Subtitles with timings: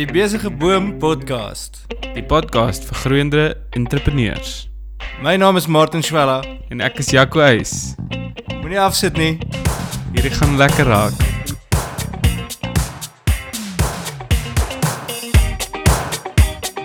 [0.00, 1.82] Die besige boom podcast.
[2.14, 3.42] Die podcast vir groeiende
[3.76, 4.70] entrepreneurs.
[5.20, 6.38] My naam is Martin Schwella.
[6.72, 7.92] En ek is Jaco Eis.
[8.62, 9.36] Moenie afsit nie.
[10.14, 11.12] Hierdie gaan lekker raak.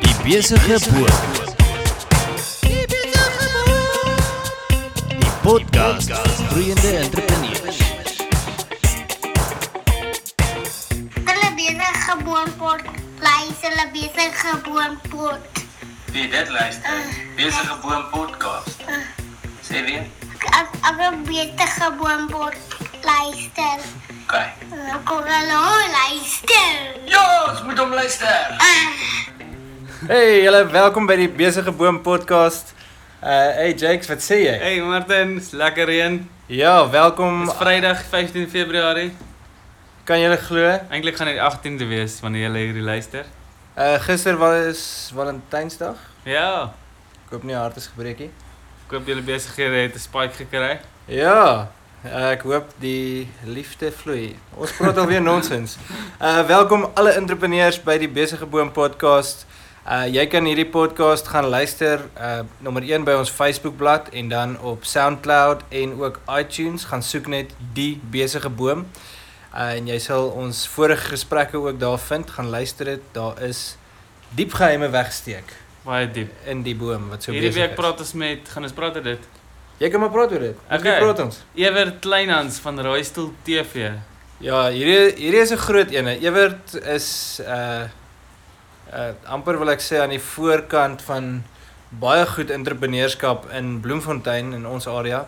[0.03, 1.15] Die besige boom.
[5.15, 7.34] Die podcast vir groeiende entrepreneurs.
[13.95, 15.39] Lys hulle besig geboorpot.
[16.11, 17.03] Wie dit luister?
[17.35, 18.83] Besige boom podcast.
[19.63, 20.03] Sê weer.
[20.35, 22.57] Ek ek het besig geboorpot
[23.07, 23.85] luister.
[24.25, 24.33] OK.
[24.35, 26.81] Ek kon hulle hoor luister.
[27.07, 28.57] Ja, ons moet hom luister.
[30.09, 32.75] Hey, julle welkom by die besige boom podcast.
[33.23, 34.57] Uh hey Jakes, wat sê jy?
[34.59, 36.19] Hey Martin, lekker reën.
[36.51, 37.45] Ja, welkom.
[37.47, 39.15] Dis Vrydag 15 Februarie.
[40.03, 40.67] Kan julle glo?
[40.91, 43.25] Eintlik gaan dit 18de wees wanneer jy hierdie luister.
[43.77, 45.97] Uh gister was Valentynsdag.
[46.23, 46.71] Ja.
[47.25, 48.29] Ek hoop nie hart is gebreek nie.
[48.85, 50.79] Ek hoop julle besighede het 'n spike gekry.
[51.11, 51.67] Ja,
[52.07, 54.39] ek hoop die liefde vloei.
[54.55, 55.75] Ons praat alweer nonsens.
[56.21, 59.43] Uh welkom alle entrepreneurs by die Besige Boom podcast.
[59.83, 64.55] Uh jy kan hierdie podcast gaan luister uh nommer 1 by ons Facebookblad en dan
[64.59, 68.79] op SoundCloud en ook iTunes gaan soek net die Besige Boom.
[68.79, 69.14] Uh
[69.55, 73.01] en jy sal ons vorige gesprekke ook daar vind, gaan luister dit.
[73.15, 73.77] Daar is
[74.35, 75.53] diep geheime wegsteek
[75.85, 76.31] Baie diep.
[76.45, 77.75] in die boom wat so Hierdie besig week is.
[77.79, 79.19] praat ons met gaan ons praat oor dit.
[79.77, 80.57] Jy kan maar praat oor dit.
[80.65, 80.99] Oké, Okay.
[80.99, 81.39] praat ons.
[81.55, 83.91] Ewert Kleinhans van Rooistoel TV.
[84.39, 86.17] Ja, hierdie hierdie is 'n groot ene.
[86.19, 87.83] Ewert is uh
[88.93, 91.43] uh amper wil ek sê aan die voorkant van
[91.89, 95.27] baie goed entrepreneurskap in Bloemfontein in ons area.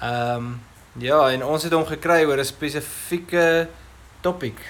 [0.00, 0.60] Ehm um,
[0.98, 3.68] ja, en ons het hom gekry oor 'n spesifieke
[4.20, 4.60] topik.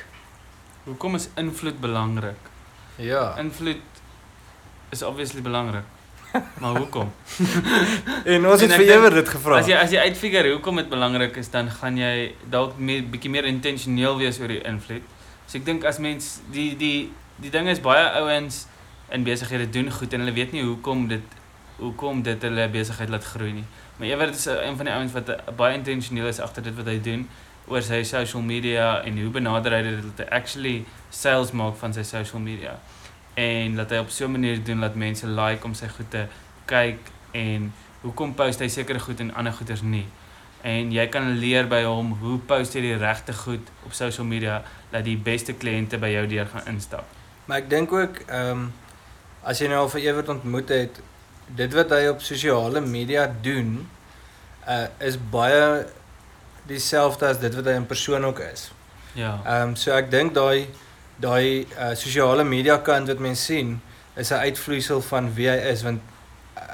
[0.84, 2.41] Hoekom is invloed belangrik?
[2.97, 3.34] Ja.
[3.39, 3.83] Invloed
[4.91, 5.84] is obviously belangrik.
[6.58, 7.12] Maar hoekom?
[8.25, 9.58] En ons En het ek vir Ewert dit gevra.
[9.61, 13.30] As jy as jy uitfigure hoekom dit belangrik is, dan gaan jy dalk meer bietjie
[13.30, 15.07] meer intentioneel wees oor die invloed.
[15.46, 18.64] So ek dink as mens die die die ding is baie ouens
[19.14, 21.39] in besighede doen goed en hulle weet nie hoekom dit
[21.77, 23.64] hoekom dit hulle besigheid laat groei nie.
[23.96, 26.74] Maar Ewert is 'n een van die ouens wat uh, baie intentioneel is agter dit
[26.74, 27.29] wat hy doen
[27.67, 31.92] oor sy social media en hoe benader hy dit dat hy actually sales maak van
[31.92, 32.79] sy social media.
[33.34, 36.27] En dat hy op so 'n manier doen dat mense like om sy goed te
[36.64, 36.98] kyk
[37.33, 40.07] en hoekom post hy sekere goed en ander goeders nie.
[40.63, 44.63] En jy kan leer by hom hoe post jy die regte goed op social media
[44.90, 47.05] dat die beste kliënte by jou deur gaan instap.
[47.45, 48.73] Maar ek dink ook ehm um,
[49.45, 51.01] as jy nou al vir Ewert ontmoet het,
[51.46, 53.88] dit wat hy op sosiale media doen,
[54.68, 55.84] uh is baie
[56.66, 58.70] dieselfde as dit wat hy in persoon ook is.
[59.12, 59.40] Ja.
[59.44, 60.68] Ehm um, so ek dink daai
[61.20, 63.80] daai uh sosiale media kant wat mense sien
[64.16, 66.00] is 'n uitvloeisel van wie hy is want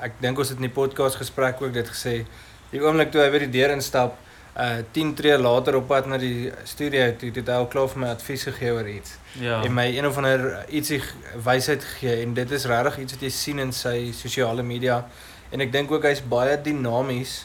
[0.02, 2.24] ek dink ons het in die podcast gesprek ook dit gesê
[2.70, 4.16] die oomblik toe hy by die deur instap
[4.60, 8.00] uh 10 tree later op pad na die studio toe het hy al klaar vir
[8.02, 9.14] my advies gegee oor iets.
[9.40, 9.62] Ja.
[9.64, 11.00] en my een of ander ietsie
[11.44, 15.04] wysheid gegee en dit is regtig iets wat jy sien in sy sosiale media.
[15.50, 17.44] En ek dink ook hy's baie dinamies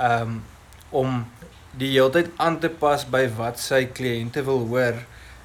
[0.00, 0.42] um
[0.94, 1.24] om
[1.78, 5.00] die heeltyd aan te pas by wat sy kliënte wil hoor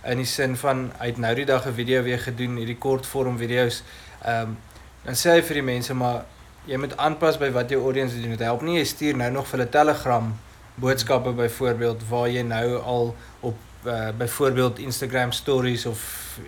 [0.10, 3.38] in die sin van hy het nou die dag 'n video weer gedoen hierdie kortvorm
[3.38, 3.84] video's.
[4.26, 4.58] Um
[5.06, 6.26] dan sê hy vir die mense maar
[6.68, 8.36] jy moet aanpas by wat jou audience doen.
[8.36, 10.34] Dit help nie jy stuur nou nog vir hulle Telegram
[10.80, 16.00] boodskappe byvoorbeeld waar jy nou al op uh, byvoorbeeld Instagram stories of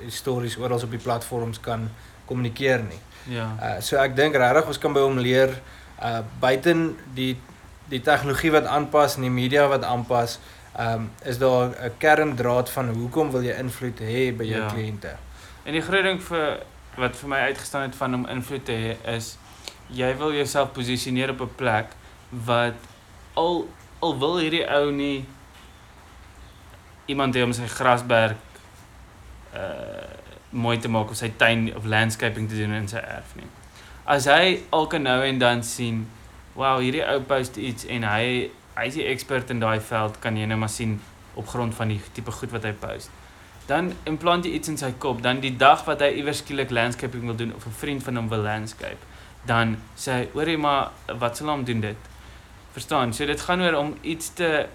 [0.07, 1.89] stories oral op die platforms kan
[2.25, 2.99] kommunikeer nie.
[3.35, 3.47] Ja.
[3.61, 5.51] Uh so ek dink regtig ons kan by hom leer
[6.01, 7.37] uh buiten die
[7.91, 10.39] die tegnologie wat aanpas en die media wat aanpas,
[10.79, 14.67] um is daar 'n kerndraad van hoekom wil jy invloed hê by jou Ja.
[14.73, 15.15] kliënte?
[15.63, 16.59] En die groot ding vir
[16.97, 19.37] wat vir my uitgestaan het van om invloed te hê is
[19.87, 21.85] jy wil jouself posisioneer op 'n plek
[22.29, 22.73] wat
[23.33, 23.67] al
[24.01, 25.25] al wil hierdie ou nie
[27.11, 28.37] iemand hê om sy grasberg
[29.55, 30.09] uh
[30.51, 33.47] mooi te maak of sy tuin of landscaping te doen in sy erf nie.
[34.03, 36.01] As hy elke nou en dan sien,
[36.59, 40.35] wow, hierdie ou post iets en hy hy is die expert in daai veld, kan
[40.35, 40.97] jy nou maar sien
[41.39, 43.15] op grond van die tipe goed wat hy post
[43.71, 47.23] dan implant jy iets in sy kop dan die dag wat hy iewers skielik landscaping
[47.29, 49.03] wil doen of 'n vriend van hom wil landscape
[49.45, 50.91] dan sê hy hoorie maar
[51.23, 52.10] wat sal hom doen dit
[52.71, 54.65] verstaan so dit gaan oor om iets te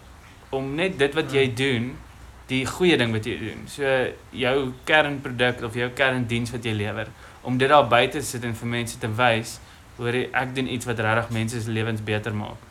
[0.55, 1.95] om net dit wat jy doen
[2.51, 3.65] die goeie ding wat jy doen.
[3.67, 3.83] So
[4.31, 7.11] jou kernproduk of jou kerndiens wat jy lewer
[7.47, 9.59] om dit daar buite te sit en vir mense te wys
[9.97, 12.63] hoorie ek doen iets wat regtig mense se lewens beter maak.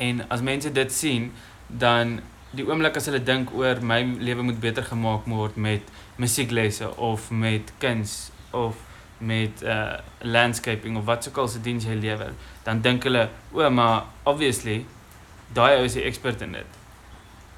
[0.00, 1.30] En as mense dit sien
[1.68, 2.18] dan
[2.56, 5.86] die oomblik as hulle dink oor my lewe moet beter gemaak word met
[6.18, 8.78] musieklesse of met kuns of
[9.20, 12.32] met uh landscaping of wat ook al se diens jy lewer,
[12.64, 14.84] dan dink hulle, o, maar obviously
[15.52, 16.78] daai ou is die expert in dit.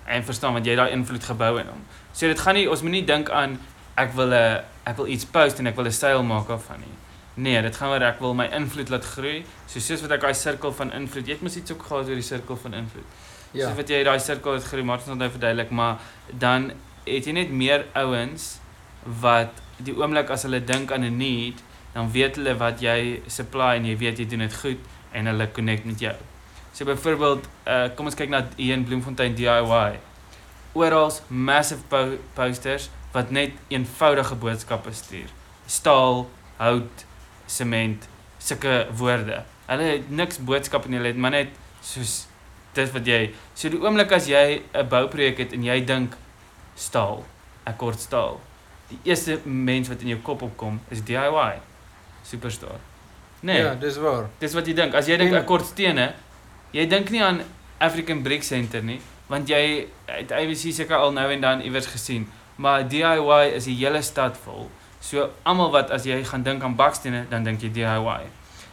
[0.06, 1.82] En verstaan want jy daai invloed gebou in hom.
[2.12, 3.58] So dit gaan nie ons moenie dink aan
[3.98, 6.96] ek wil 'n ek wil iets post en ek wil 'n styl maak daarvan nie.
[7.34, 9.44] Nee, dit gaan oor ek wil my invloed laat groei.
[9.66, 12.14] So soos wat ek daai sirkel van invloed, jy het mos iets ook gehad oor
[12.14, 13.08] die sirkel van invloed.
[13.52, 13.66] Ja.
[13.68, 15.98] Soos wat jy daai sirkel het groei, maar ons nou verduidelik, maar
[16.28, 16.72] dan
[17.06, 18.58] het jy net meer ouens
[19.20, 21.62] wat die oomblik as hulle dink aan 'n need,
[21.92, 24.80] dan weet hulle wat jy supply en jy weet jy doen dit goed
[25.12, 26.14] en hulle connect met jou.
[26.72, 29.98] So byvoorbeeld, uh kom ons kyk na Ian Bloemfontein DIY.
[30.72, 35.28] Oral massive po posters wat net eenvoudige boodskappe stuur.
[35.66, 37.04] Staal, hout,
[37.46, 38.08] sement,
[38.38, 39.42] sulke woorde.
[39.66, 41.52] Hulle het niks boodskap in hulle het maar net
[41.84, 42.26] soos
[42.72, 43.20] dit wat jy
[43.54, 46.16] so die oomblik as jy 'n bouprojek het en jy dink
[46.74, 47.24] staal,
[47.64, 48.40] akkord staal.
[48.92, 51.52] Die eerste mens wat in jou kop opkom is DIY.
[52.28, 52.76] Superstore.
[53.42, 53.62] Nee.
[53.64, 54.28] Ja, dis waar.
[54.38, 54.94] Dis wat jy dink.
[54.94, 56.12] As jy dink En- akkord stene,
[56.76, 57.40] jy dink nie aan
[57.82, 62.28] African Brick Center nie, want jy het ABC seker al nou en dan iewers gesien,
[62.62, 64.68] maar DIY is die hele stad vol.
[65.02, 68.20] So almal wat as jy gaan dink aan bakstene, dan dink jy DIY.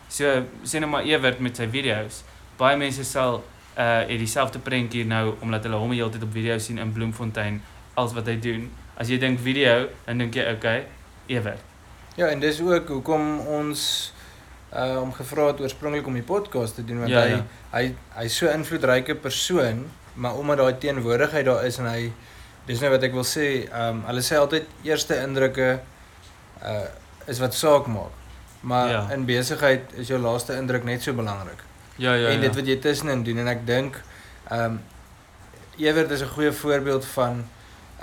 [0.09, 2.21] So sê nou maar Ewert met sy video's.
[2.59, 3.39] Baie mense sal
[3.79, 6.91] uh het dieselfde prentjie nou omdat hulle hom die hele tyd op video sien in
[6.93, 7.61] Bloemfontein
[7.95, 8.69] als wat hy doen.
[8.99, 10.85] As jy dink video, dan dink jy okay,
[11.31, 11.61] Ewert.
[12.19, 14.13] Ja, en dis ook hoekom ons
[14.75, 17.45] uh hom gevra het oorspronklik om die podcast te doen want Ja, hy ja.
[17.71, 17.83] hy
[18.19, 22.11] hy's so 'n invloedryke persoon, maar omdat daai teenwoordigheid daar is en hy
[22.67, 25.79] dis nou wat ek wil sê, ehm um, hulle sê altyd eerste indrukke
[26.63, 26.85] uh
[27.27, 28.11] is wat saak maak.
[28.61, 29.07] Maar Ja.
[29.13, 31.63] in besigheid is jou laaste indruk net so belangrik.
[31.95, 34.01] Ja, ja, en dit wat jy tussenin doen en ek dink
[34.51, 34.81] ehm um,
[35.77, 37.45] Ewert is 'n goeie voorbeeld van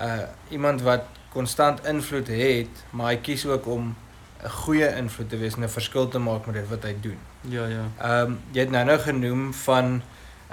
[0.00, 3.96] uh iemand wat konstant invloed het, maar hy kies ook om
[4.44, 7.18] 'n goeie invloed te wees en 'n verskil te maak met dit wat hy doen.
[7.40, 7.84] Ja, ja.
[8.00, 10.02] Ehm um, jy het nou nou genoem van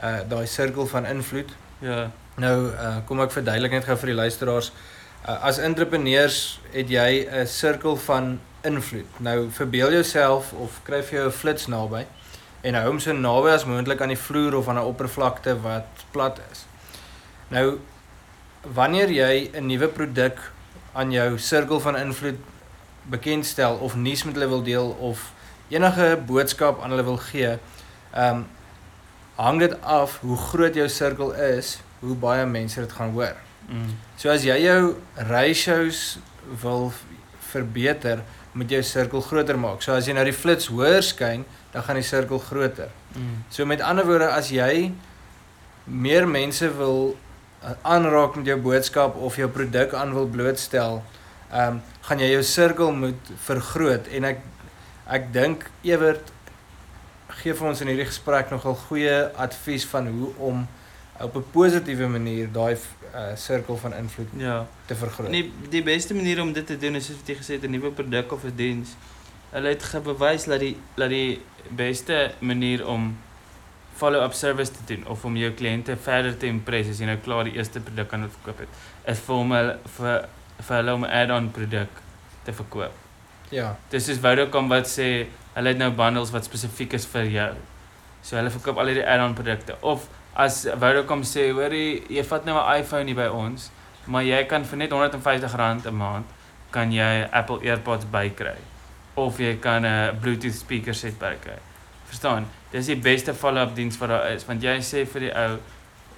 [0.03, 1.51] uh daai sirkel van invloed.
[1.79, 2.11] Ja.
[2.35, 4.71] Nou uh kom ek verduidelik net gou vir die luisteraars.
[5.27, 9.19] Uh, as entrepreneurs het jy 'n sirkel van invloed.
[9.19, 12.05] Nou verbeel jouself of kry vir jou 'n flits naby
[12.61, 15.85] en hou hom so naby as moontlik aan die vloer of aan 'n oppervlakte wat
[16.11, 16.65] plat is.
[17.47, 17.79] Nou
[18.63, 20.39] wanneer jy 'n nuwe produk
[20.93, 22.39] aan jou sirkel van invloed
[23.03, 25.31] bekendstel of nuus met hulle wil deel of
[25.67, 27.57] enige boodskap aan hulle wil gee,
[28.13, 28.45] ehm um,
[29.35, 33.35] hang dit af hoe groot jou sirkel is, hoe baie mense dit gaan hoor.
[33.67, 33.95] Mm.
[34.15, 36.19] So as jy jou ratios
[36.61, 36.91] wil
[37.49, 38.21] verbeter,
[38.53, 39.81] moet jy jou sirkel groter maak.
[39.81, 42.91] So as jy nou die flits hoër skyn, dan gaan die sirkel groter.
[43.15, 43.41] Mm.
[43.49, 44.91] So met ander woorde, as jy
[45.83, 47.15] meer mense wil
[47.81, 51.03] aanraak met jou boodskap of jou produk aan wil blootstel,
[51.51, 54.39] ehm um, gaan jy jou sirkel moet vergroot en ek
[55.07, 56.31] ek dink Ewert
[57.27, 60.67] gee vir ons in hierdie gesprek nogal goeie advies van hoe om
[61.21, 64.65] op 'n positiewe manier daai uh, sirkel van invloed Ja.
[64.85, 65.29] te vergroot.
[65.29, 67.71] Nee, die beste manier om dit te doen is soos wat jy gesê het 'n
[67.71, 68.89] nuwe produk of 'n diens.
[69.51, 73.17] Hulle het gewys dat die dat die beste manier om
[73.95, 77.43] follow-up service te doen of om jou kliënte verder te impress as jy nou klaar
[77.49, 78.81] die eerste produk aan hulle verkoop het,
[79.13, 80.25] is vir hom hulle vir
[80.63, 82.01] vir hulle om 'n add-on produk
[82.45, 82.91] te verkoop.
[83.51, 83.75] Ja.
[83.89, 87.53] Dis soos Vodacom wat sê hulle het nou bundles wat spesifiek is vir jou.
[88.21, 92.57] So hulle verkoop al hierdie add-on produkte of as Vodacom sê, hoorie, jy vat nou
[92.57, 93.71] 'n iPhone hier by ons,
[94.05, 96.25] maar jy kan vir net R150 'n maand
[96.71, 98.57] kan jy Apple AirPods bykry
[99.15, 101.59] of jy kan 'n Bluetooth speaker set bykry.
[102.13, 102.45] Verstaan?
[102.69, 105.57] Dis die beste follow-up diens wat daar is want jy sê vir die ou,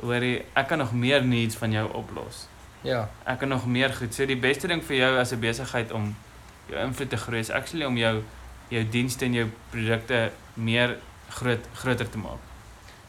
[0.03, 2.45] hoorie, ek kan nog meer needs van jou oplos.
[2.83, 3.05] Ja.
[3.23, 4.11] Ek kan nog meer goed.
[4.13, 6.15] So die beste ding vir jou as 'n besigheid om
[6.67, 8.23] jou invloed te groei is actually om jou
[8.69, 10.97] jou dienste en jou produkte meer
[11.29, 12.41] groot groter te maak.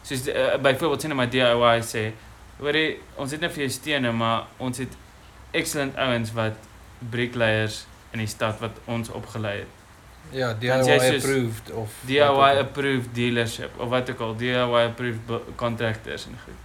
[0.02, 2.12] Soos uh, byvoorbeeld sien my DIY sê,
[2.60, 4.92] hoorie, ons het net vir jou stene, maar ons het
[5.50, 6.54] excellent ouens wat
[7.10, 9.85] bricklayers in die stad wat ons opgelei het.
[10.30, 15.20] Ja, DIY soos approved of DIY approved dealership of wat ook al, DIY approved
[15.56, 16.62] contractors en goed.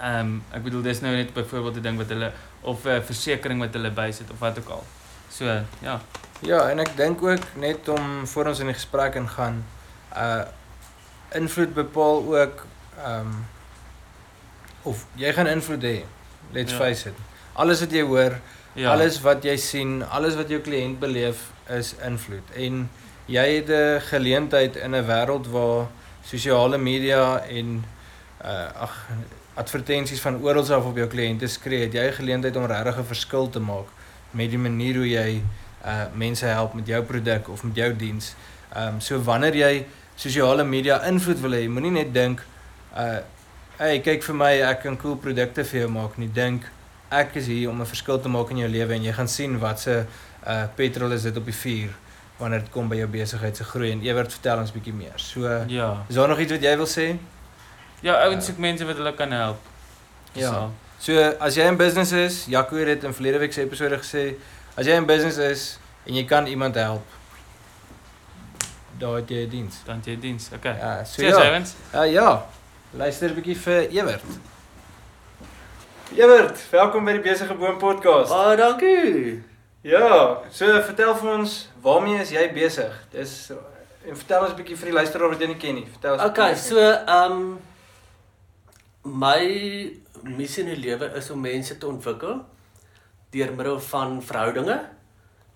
[0.00, 3.00] Ehm um, ek bedoel dis nou net byvoorbeeld 'n ding wat hulle of 'n uh,
[3.02, 4.84] versekering wat hulle bysit of wat ook al.
[5.28, 5.44] So,
[5.82, 6.00] ja.
[6.40, 9.64] Ja, en ek dink ook net om voor ons in die gesprek ingaan,
[10.16, 10.44] uh
[11.34, 12.66] invloed bepaal ook
[12.98, 13.46] ehm um,
[14.82, 16.04] of jy gaan invloed hê.
[16.52, 16.78] Let's Ja.
[16.78, 17.14] face it.
[17.52, 18.38] Alles wat jy hoor,
[18.72, 18.92] ja.
[18.92, 22.50] alles wat jy sien, alles wat jou kliënt beleef is invloed.
[22.54, 22.90] En
[23.26, 25.86] jy het 'n geleentheid in 'n wêreld waar
[26.24, 27.84] sosiale media en
[28.44, 29.08] uh ag
[29.54, 33.04] advertensies van oral af op jou kliënte skree, het jy 'n geleentheid om regtig 'n
[33.04, 33.88] verskil te maak
[34.30, 35.42] met die manier hoe jy
[35.84, 38.34] uh mense help met jou produk of met jou diens.
[38.74, 42.46] Ehm um, so wanneer jy sosiale media invloed wil hê, moenie net dink
[42.96, 43.18] uh
[43.76, 46.28] hey, kyk vir my, ek kan cool produkte vir jou maak nie.
[46.32, 46.70] Dink
[47.10, 49.58] ek is hier om 'n verskil te maak in jou lewe en jy gaan sien
[49.58, 50.04] wat se
[50.46, 51.90] uh petrol is dit op die vuur
[52.38, 55.12] wanneer dit kom by jou besigheid se groei en Ewert vertel ons bietjie meer.
[55.16, 56.04] So Ja.
[56.08, 57.16] is daar nog iets wat jy wil sê?
[58.02, 59.58] Ja, ouens soek mense wat hulle kan help.
[60.32, 60.50] Ja.
[60.50, 63.98] So, So as jy in business is, Jaco het dit in verlede week se episode
[63.98, 64.34] gesê,
[64.76, 67.02] as jy in business is en jy kan iemand help,
[68.98, 69.76] het jy 'n diens.
[69.84, 70.48] dan jy diens.
[70.54, 70.76] Okay.
[70.78, 71.50] Ja, so Cheers, ja.
[71.50, 71.74] ouens.
[71.94, 72.46] Uh, ja.
[72.90, 74.22] Luister 'n bietjie vir Ewert.
[76.16, 78.30] Ewert, welkom by die Besige Boom podcast.
[78.30, 79.53] Baie dankie.
[79.84, 82.92] Ja, so vertel vir ons, waarmee is jy besig?
[83.12, 83.34] Dis
[84.08, 85.84] en vertel ons 'n bietjie vir die luisteraar wat jy nie ken nie.
[85.84, 86.24] Vertel ons.
[86.24, 87.58] Okay, so ehm um,
[89.04, 89.44] my
[90.22, 92.40] missie in die lewe is om mense te ontwikkel
[93.30, 94.80] deur middel van verhoudinge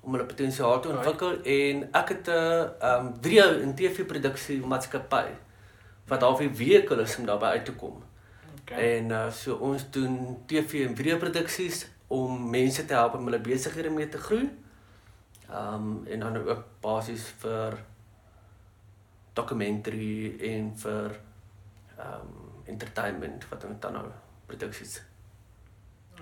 [0.02, 4.60] om hulle potensiaal te ontwikkel en ek het 'n ehm um, video en TV produksie
[4.60, 5.26] maatskappy
[6.08, 8.02] wat half die week is om daarby uit te kom.
[8.60, 8.98] Okay.
[8.98, 13.40] En uh, so ons doen TV en video produksies om mense te help om hulle
[13.44, 14.48] besighede mee te groei.
[15.48, 17.78] Ehm um, en dan ook basies vir
[19.34, 21.10] documentary en vir
[21.98, 24.04] ehm um, entertainment wat ons dan nou
[24.46, 24.98] produksies.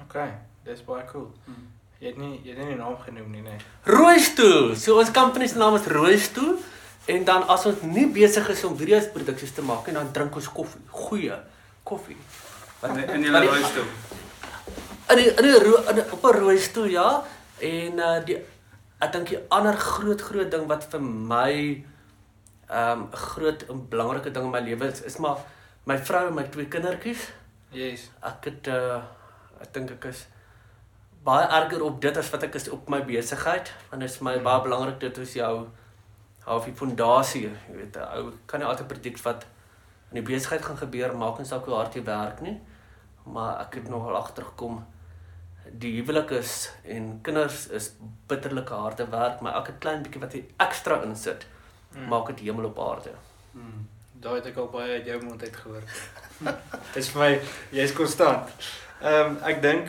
[0.04, 0.28] Okay,
[0.64, 1.30] dis baie cool.
[1.98, 3.56] Jy het nie jy het nie die naam genoem nie, nee.
[3.88, 4.74] Rooistoel.
[4.78, 6.56] So ons company se naam is Rooistoel
[7.10, 10.36] en dan as ons nie besig is om video's produksies te maak en dan drink
[10.38, 11.34] ons koffie, goeie
[11.86, 12.16] koffie.
[12.80, 13.90] Wat In die- rooistoel.
[15.10, 17.22] In die, in die ro, in die, op 'n rooi stoel ja
[17.60, 18.38] en uh die
[18.98, 21.52] ek dink die ander groot groot ding wat vir my
[22.68, 25.38] ehm 'n groot en belangrike ding in my lewe is is maar
[25.84, 27.30] my vrou en my twee kindertjies.
[27.70, 28.10] Yes.
[28.22, 29.02] Ek het uh
[29.60, 30.26] ek dink ek is
[31.22, 34.38] baie erger op dit as wat ek is op my besigheid want dit is my
[34.38, 35.68] baie belangrik dit is jou
[36.46, 39.46] half die fondasie, jy weet, ou kan nie altyd predik wat
[40.12, 42.60] in die besigheid gaan gebeur maak nie saak hoe hard jy werk nie.
[43.26, 44.84] Maar ek het nogal agtergekom
[45.78, 47.90] die huwelik is en kinders is
[48.30, 51.47] bitterlike harde werk, maar elke klein bietjie wat jy ekstra insit,
[51.97, 52.09] Mm.
[52.09, 53.11] maak dit hemel op aarde.
[53.54, 53.87] Mm.
[54.21, 55.83] Daai het ek al baie uit jou mond uit gehoor.
[56.95, 57.30] Dis vir my
[57.73, 58.50] jy's konstant.
[59.00, 59.88] Ehm um, ek dink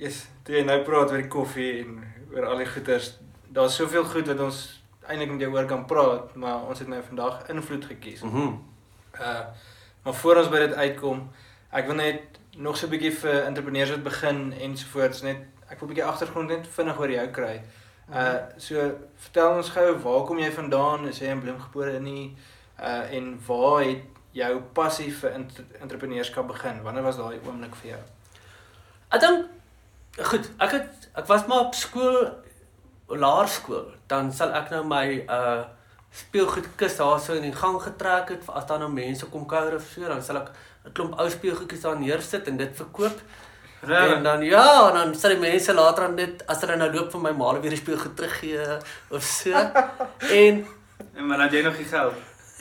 [0.00, 1.98] jy's toe jy nou praat oor die koffie en
[2.32, 3.10] oor al die goeters,
[3.52, 4.62] daar's soveel goed wat ons
[5.08, 8.22] eintlik met jou oor kan praat, maar ons het nou vandag invloed gekies.
[8.22, 8.56] Mhm.
[9.20, 9.44] Uh
[10.06, 11.22] maar voor ons by dit uitkom,
[11.72, 15.36] ek wil net nog so 'n bietjie vir entrepreneurs wat begin ensovoorts net
[15.68, 17.62] ek wil 'n bietjie agtergrond net vinnig oor jou kry.
[18.10, 21.08] Uh so vertel ons gou waar kom jy vandaan?
[21.08, 22.36] Is jy in Bloemgebore nie?
[22.78, 26.82] Uh en waar het jou passie vir int entrepreneurskap begin?
[26.82, 28.02] Wanneer was daai oomblik vir jou?
[29.10, 29.46] Ek dink
[30.18, 32.44] goed, ek het ek was maar op skool
[33.08, 35.64] laerskool, dan sal ek nou my uh
[36.16, 40.06] speelgoedkis daarso in die gang getrek het as daar nou mense kom kuier of so,
[40.08, 40.52] dan sal ek
[40.86, 43.20] 'n klomp ou speelgoedjies daar neersit en dit verkoop.
[43.86, 47.10] En dan ja, en dan sal die mense later aan dit as hulle nou loop
[47.10, 48.78] vir my maal weer die speelgoed teruggee
[49.10, 49.52] of so.
[50.44, 50.66] en
[51.16, 52.14] En maar dan jy nog die geld.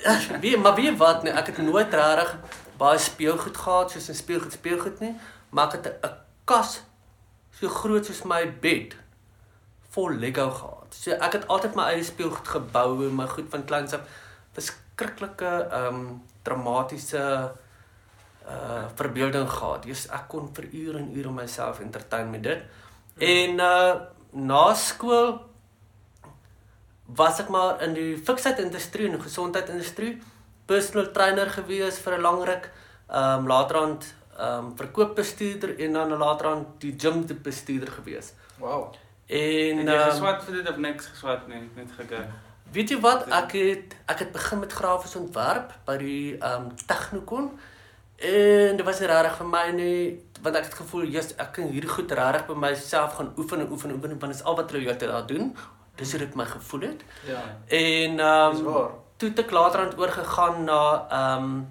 [0.04, 2.36] Ja, wie maar wie wat nee, ek het nooit regtig
[2.78, 5.16] baie speelgoed gehad soos 'n speelgoed speelgoed nie,
[5.50, 6.84] maar ek het 'n kas
[7.52, 8.96] so groot soos my bed
[9.90, 10.96] vol Lego gehad.
[10.96, 14.02] So ek het altyd my eie speelgoed gebou en my goed van kleins af
[14.54, 17.52] verskriklike ehm um, dramatiese
[18.48, 19.84] uh verbeelding gehad.
[19.84, 22.62] Dis ek kon vir ure en ure myself entertain met dit.
[23.18, 23.94] En uh
[24.36, 25.40] na skool
[27.06, 30.16] was ek maar in die fiksheid-industrie en die gesondheidsindustrie,
[30.66, 32.72] personal trainer gewees vir 'n lang ruk,
[33.08, 38.34] ehm um, laterand ehm um, verkoopbestuurder en dan laterand die gym bestuurder gewees.
[38.58, 38.94] Wow.
[39.26, 42.28] En En jy ehm, geswat vir dit of niks geswat nie, net gekyk.
[42.72, 43.30] Weet jy wat?
[43.30, 47.52] Ek het ek het begin met grafiese ontwerp by die ehm um, Technikon.
[48.16, 49.96] En dit was regtig vir my nie,
[50.42, 53.72] want ek het gevoel jy's ek kan hierdie goed regtig by myself gaan oefen en
[53.72, 55.56] oefen en oefen want dit is al wat jy daar doen.
[55.96, 57.04] Dis hoe dit my gevoel het.
[57.28, 57.42] Ja.
[57.68, 61.68] En ehm um, toe het ek laterand oorgegaan na ehm um,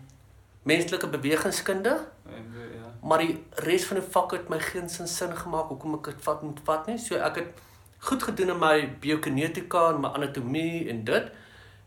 [0.65, 2.89] menslike bewegingskunde, Ja.
[3.03, 6.23] maar die res van die vak het my geen sin sin gemaak hoekom ek dit
[6.25, 6.99] vat moet vat nie.
[6.99, 7.61] So ek het
[7.99, 11.29] goed gedoen in my biokinetika en my anatomie en dit.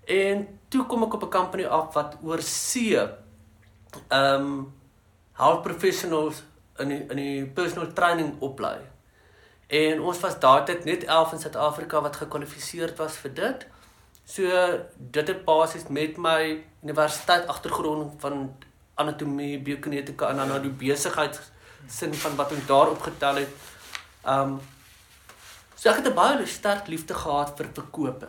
[0.06, 3.08] En toe kom ek op 'n company af wat oor see
[4.10, 4.74] um,
[5.34, 6.44] health professionals
[6.78, 8.78] in die, in die personal training oplei.
[9.68, 13.66] En ons was daai tyd net 11 in Suid-Afrika wat gekwalifiseer was vir dit.
[14.28, 14.48] So
[14.98, 18.50] dit het basies met my universiteit agtergrond van
[18.96, 21.40] anatomie, biokinetika en dan nou die besigheid
[21.88, 23.70] sin van wat ons daar opgetel het.
[24.24, 24.60] Um
[25.78, 28.28] So ek het 'n baie sterk liefde gehad vir verkope.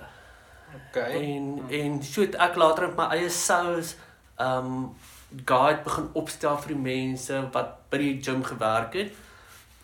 [0.77, 1.12] Okay.
[1.12, 3.97] En en so het ek later met my eie sales
[4.37, 4.97] um
[5.44, 9.12] guide begin opstel vir die mense wat by die gym gewerk het.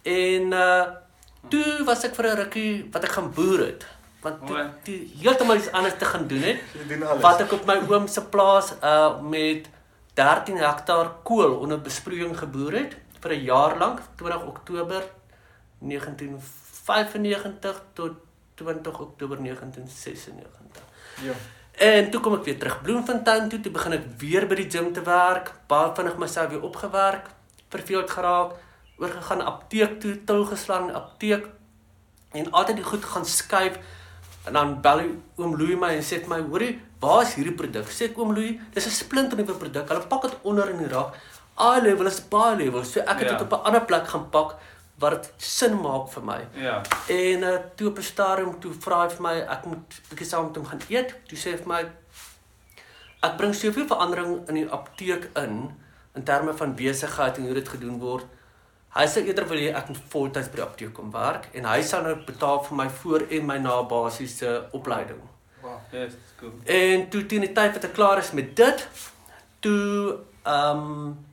[0.02, 0.84] En uh
[1.52, 3.86] toe was ek vir 'n rukkie wat ek gaan boer het.
[4.24, 6.60] Want toe, toe heeltemal iets anders te gaan doen het.
[6.88, 7.20] Doen.
[7.20, 9.68] Wat ek op my oom se plaas uh met
[10.14, 15.02] 13 hektaar kool onder besproeiing geboer het vir 'n jaar lank, 20 Oktober
[15.78, 18.12] 1995 tot
[18.54, 20.82] 20 Oktober 1996.
[21.22, 21.32] Ja.
[21.74, 24.92] En toe kom ek weer terug Bloemfontein toe, toe begin ek weer by die gym
[24.94, 27.26] te werk, baie vinnig myself weer opgewerk,
[27.74, 28.54] verveeld geraak,
[29.02, 31.48] oorgegaan apteek toe, til geslaan apteek
[32.34, 33.78] en altyd die goed gaan skuif
[34.46, 35.00] en dan bel
[35.40, 38.34] oom Louis my en sê vir my, "Hoorie, waar is hierdie produk?" Sê ek oom
[38.34, 39.88] Louis, "Dis 'n splinternuwe produk.
[39.88, 41.14] Hulle pak dit onder in die rak.
[41.58, 43.36] Eye level is baie level." So ek het Ja.
[43.36, 44.56] dit op 'n ander plek gaan pak
[44.98, 46.38] wat dit sin maak vir my.
[46.54, 46.82] Ja.
[47.10, 50.46] En uh, toe op 'n stadium toe vra hy vir my ek moet bietjie saam
[50.46, 51.14] met hom gaan eet.
[51.28, 51.82] Toe sê hy vir my
[53.22, 55.74] ek bring soveel verandering in die apteek in
[56.14, 58.26] in terme van besigheid en hoe dit gedoen word.
[58.94, 61.80] Hy sê eerder wil jy ek moet voltyds by die apteek kom werk en hy
[61.82, 65.18] sal nou betaal vir my voor en my na basiese opleiding.
[65.62, 65.80] Wow.
[65.92, 66.52] Yes, cool.
[66.64, 68.88] En toe teen die tyd wat ek klaar is met dit,
[69.60, 71.23] toe ehm um,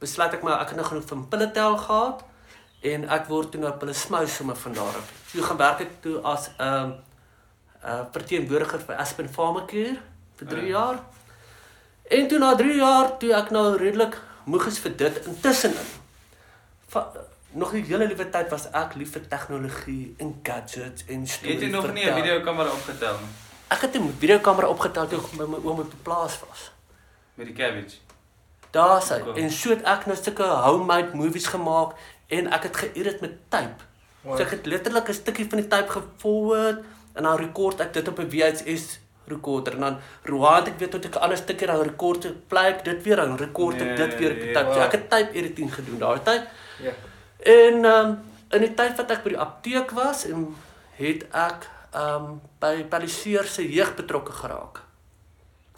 [0.00, 2.24] besluit ek maar ek het nou genoeg van pille tel gehad
[2.82, 5.08] en ek word toe nou pille smous sommer van daar af.
[5.32, 6.94] Toe gaan werk ek toe as 'n um,
[7.84, 9.96] uh verteenwoordiger vir Aspen Pharmacare
[10.36, 10.68] vir 3 Ja.
[10.68, 10.98] jaar.
[12.10, 15.86] En toe na 3 jaar toe ek nou redelik moeg is vir dit intussenin.
[16.88, 17.06] Va,
[17.52, 21.54] nog die hele liewe tyd was ek lief vir tegnologie en gadgets en stories.
[21.54, 22.22] Het jy nog nie 'n vertel.
[22.22, 23.28] videokamera opgetel nie
[23.68, 26.70] Ek het 'n videokamera opgetel toe ek by my oom op die plaas was.
[27.34, 27.96] met die cabbage?
[28.70, 29.36] Daar sy Cool.
[29.36, 31.96] en so het ek nou sulke homemade movies gemaak
[32.28, 33.86] en ek het geëdit met tape.
[34.22, 34.36] Wow.
[34.36, 36.84] So ek het letterlik 'n stukkie van die tape geforward
[37.14, 41.04] en dan rekord ek dit op 'n VHS rekorder en dan rewind ek weer tot
[41.04, 43.96] ek 'n ander stukkie dan rekord ek play ek dit weer dan rekord ek Nee,
[43.96, 44.72] dit weer op die nee, tape.
[44.72, 44.86] So wow.
[44.86, 46.42] ek het tape editing gedoen daai tyd.
[46.78, 46.92] Ja.
[47.38, 48.18] En ehm um,
[48.50, 50.56] in die tyd wat ek by die apteek was en
[50.98, 54.82] het ek ehm um, by Paliseer se jeug betrokke geraak.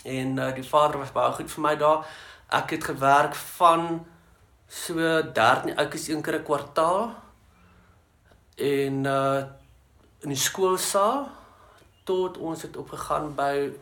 [0.05, 2.07] En uh, die vader was baie goed vir my daar.
[2.53, 4.07] Ek het gewerk van
[4.69, 4.97] so
[5.33, 7.15] 13 oudjies een keer 'n kwartaal
[8.57, 9.43] en uh
[10.23, 11.29] in die skoolsaal
[12.05, 13.73] tot ons het opgegaan by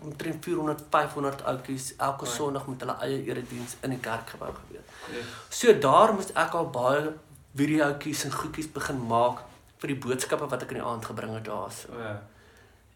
[0.00, 2.36] omtrent 400 500 oudjies elke Right.
[2.36, 4.84] Sondag met hulle eie erediens in die kerkgebou gewees.
[5.12, 5.24] Yes.
[5.48, 7.12] So daar moes ek al baie
[7.54, 9.42] videoetjies en goedjies begin maak
[9.78, 11.92] vir die boodskappe wat ek in die aand gebring het daarso.
[11.92, 12.14] O ja.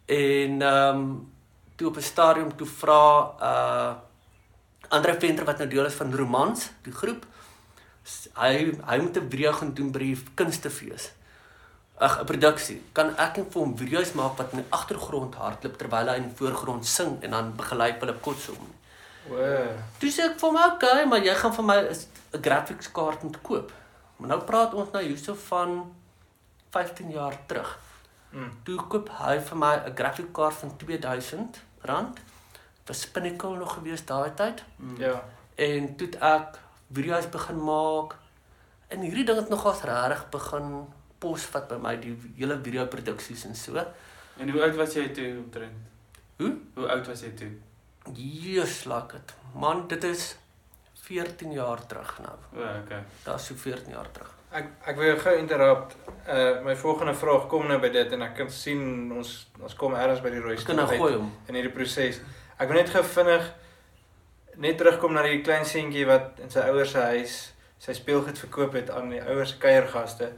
[0.07, 1.33] En ehm um,
[1.77, 3.05] toe op 'n stadium toe vra
[3.51, 3.93] uh
[4.93, 7.25] Andre Venter wat nou deel is van Romans, die groep.
[8.37, 8.53] Hy
[8.89, 11.13] hy moet 'n video gaan doen by die kunstefees.
[11.99, 12.83] Ag, 'n produksie.
[12.93, 16.29] Kan ek net vir hom video's maak wat in die agtergrond hardloop terwyl hy in
[16.29, 18.67] die voorgrond sing en dan begeleid hulle kotsom.
[19.29, 19.79] Wow.
[19.99, 23.23] Toe sê ek vir hom, "Oké, okay, maar jy gaan vir my 'n graphics kaart
[23.23, 23.73] moet koop."
[24.17, 25.95] Maar nou praat ons nou hierso van
[26.71, 27.79] 15 jaar terug.
[28.31, 28.51] Mm.
[28.65, 32.19] Toe koop hy vir my 'n graphic kaart van R2000 rand.
[32.89, 34.63] Was Pinnacle nog gewees daai tyd.
[34.77, 34.97] Mm.
[35.01, 35.23] Ja.
[35.55, 36.59] En toe ek
[36.93, 38.17] video's begin maak.
[38.89, 40.73] En hierdie ding het nogals regtig begin
[41.23, 43.79] posvat by my die hele video produksies en so.
[44.41, 45.79] En hoe oud was jy toe omtrent?
[46.41, 46.57] Hoe?
[46.75, 47.51] Hoe oud was jy toe?
[48.17, 49.35] Jesus, laat dit.
[49.55, 50.37] Man, dit is
[51.07, 52.35] 14 jaar terug nou.
[52.57, 53.03] O, ja, okay.
[53.35, 54.31] Is so 14 jaar terug.
[54.53, 55.95] Ek ek wil jou gou interrupt.
[56.29, 58.83] Uh my volgende vraag kom nou by dit en ek kan sien
[59.17, 59.31] ons
[59.63, 61.31] ons kom ergens by die rooi Ek kan nou stoel gooi hom.
[61.49, 62.21] in hierdie proses.
[62.59, 63.49] Ek wil net gou vinnig
[64.63, 67.37] net terugkom na die klein seentjie wat in sy ouers se huis
[67.83, 70.29] sy speelgoed verkoop het aan die ouers se kuiergaste.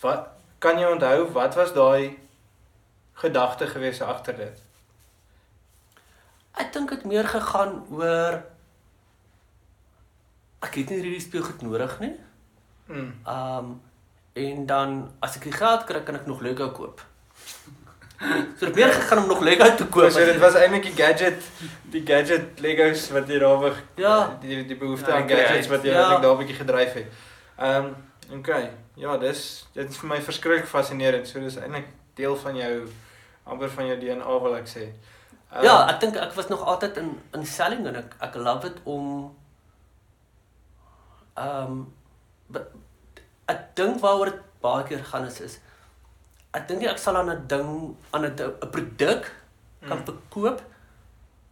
[0.00, 0.30] Wat
[0.62, 2.16] kan jy onthou wat was daai
[3.20, 4.62] gedagte gewees agter dit?
[6.56, 8.40] Ek dink dit meer gegaan oor
[10.64, 12.14] ek het nie hierdie speelgoed nodig nie.
[12.88, 13.12] Mm.
[13.26, 13.76] Um
[14.36, 17.00] en dan as ek die geld kry kan ek nog Lego koop.
[18.58, 20.10] So het meer gegaan om nog Lego te koop.
[20.10, 21.42] So dit was eintlik die gadget
[21.92, 24.36] die gadget Legos wat jy daar weg Ja.
[24.40, 26.00] die die behoefte Ja, aan gadgets wat jy Ja.
[26.02, 27.06] eintlik daar 'n bietjie gedryf het.
[27.58, 28.70] Ehm um, okay.
[28.94, 31.28] Ja, dis dit is vir my verskriklik fascinerend.
[31.28, 32.88] So dis eintlik deel van jou
[33.44, 34.82] amper van jou DNA wil ek sê.
[35.52, 38.60] Ehm, Ja, ek dink ek was nog altyd in in selling en ek ek love
[38.68, 39.34] dit om
[41.36, 41.92] um
[42.46, 42.66] be-
[43.48, 45.58] ek dink waaroor dit baie keer gaan is is
[46.56, 49.22] ek dink nie ek sal aan 'n ding aan 'n 'n produk
[49.88, 50.04] kan Mm.
[50.06, 50.58] verkoop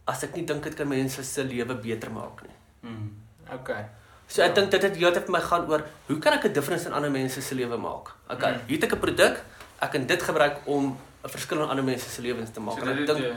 [0.06, 2.56] as ek nie dink dit kan mense se lewe beter maak nie.
[2.90, 3.10] Mm.
[3.52, 3.84] Okay.
[4.26, 4.54] So ek Ja.
[4.54, 7.10] dink dit het heeltyd vir my gaan oor hoe kan ek 'n difference in ander
[7.10, 8.10] mense se lewe maak?
[8.30, 8.60] Okay, Mm.
[8.66, 9.36] hier het ek 'n produk,
[9.80, 12.74] ek kan dit gebruik om 'n verskil in ander mense se lewens te maak.
[12.78, 13.34] So En dit ek dink jou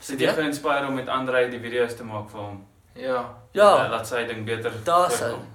[0.00, 2.66] sit jy geïnspireer om met Andre die video's te maak vir hom.
[2.94, 3.34] Ja.
[3.52, 4.72] ja, Uh, laat sy ding beter.
[4.84, 5.28] Daar's hy.
[5.30, 5.48] voorkom.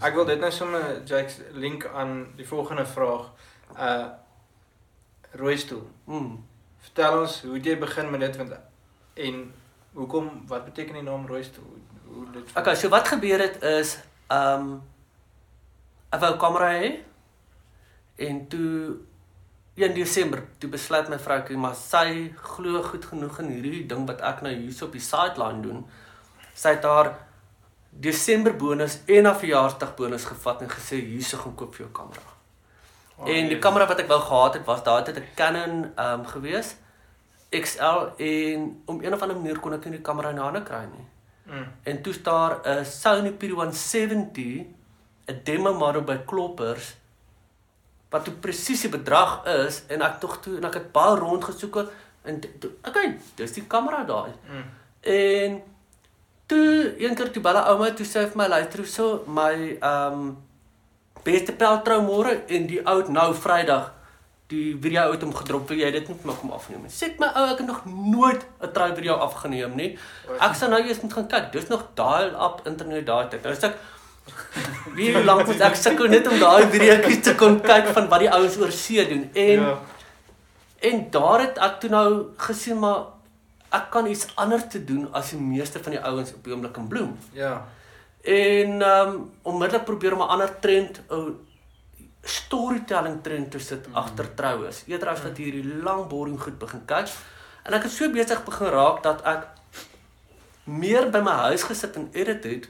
[0.00, 3.26] Ek wil dit nou sommer Jake link aan die volgende vraag.
[3.76, 4.08] Uh
[5.38, 5.84] rooi stoel.
[6.04, 6.44] mm,
[6.78, 8.54] Vertel ons hoe jy begin met dit want
[9.14, 9.40] en
[9.92, 11.66] hoekom wat beteken die naam rooi stoel?
[11.66, 13.98] Hoe, hoe dit Okay, so wat gebeur het is
[14.32, 14.78] um
[16.08, 16.90] ek wou kamera hê
[18.28, 18.96] en toe
[19.78, 24.24] 1 Desember toe besluit my vroukie maar sy glo goed genoeg in hierdie ding wat
[24.26, 25.84] ek nou hier op die sideline doen.
[26.54, 27.12] Sy het haar
[27.90, 32.37] Desember bonus en haar verjaarsdag bonus gevat en gesê hierso gaan koop vir jou kamera.
[33.18, 33.58] Oh, en die nee.
[33.58, 36.76] kamera wat ek wou gehad het was daai tyd 'n Canon um gewees
[37.50, 40.62] XL en om een of ander manier kon ek nie die kamera in die hande
[40.62, 41.06] kry nie.
[41.48, 41.66] Mm.
[41.82, 44.66] En toe staar 'n Sony P170
[45.26, 46.96] 'n demo model by Kloppers
[48.10, 51.44] wat toe presies die bedrag is en ek tog toe en ek het baie rond
[51.44, 51.76] gesoek
[52.22, 54.32] en toe- okay, dis die kamera daai.
[54.50, 54.64] Mm.
[55.00, 55.62] En
[56.46, 60.36] toe een keer toe belle ouma toe sê vir my luister so my ehm um,
[61.28, 63.92] beste peltrou môre en die oud nou Vrydag
[64.48, 66.86] die video uit hom gedrop wil jy dit net maar kom afneem.
[66.88, 69.90] Sê ek my ou ek het nog nooit 'n trou video afgeneem nie.
[70.40, 71.52] Ek sal nou eers moet gaan kyk.
[71.52, 73.44] Dis nog dial up internet tyd.
[73.44, 73.76] Nou sê ek
[74.96, 78.32] wie lank moet ek sukkel net om daai videoetjies te kon kyk van wat die
[78.32, 79.30] ouens oor see doen.
[79.34, 79.78] En ja.
[80.78, 82.98] En daar het ek toe nou gesien maar
[83.74, 86.76] ek kan iets anders te doen as die meeste van die ouens op die oomblik
[86.76, 87.18] in bloem.
[87.32, 87.66] Ja.
[88.28, 91.36] En um, onmiddellik probeer om 'n ander trend, 'n
[92.22, 93.94] storytelling trend te sit mm.
[93.94, 94.82] agter troues.
[94.86, 97.08] Eerder as wat hierdie lang boring goed begin kyk.
[97.64, 99.48] En ek het so besig begin raak dat ek
[100.64, 102.68] meer by my huis gesit en edit het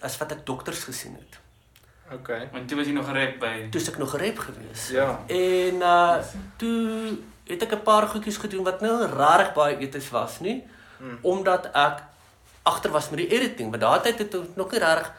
[0.00, 1.38] as wat ek dokters gesien het.
[2.12, 2.48] Okay.
[2.52, 4.88] Want toe was jy nog gerep by Toe ek nog gerep gewees.
[4.94, 5.18] Ja.
[5.26, 6.22] En uh
[6.56, 10.62] toe het ek 'n paar goedjies gedoen wat nou regtig baie eties was, nie?
[10.98, 11.18] Mm.
[11.22, 12.02] Omdat ek
[12.66, 15.12] agter was met die editing, want daai tyd het ons nog nie regtig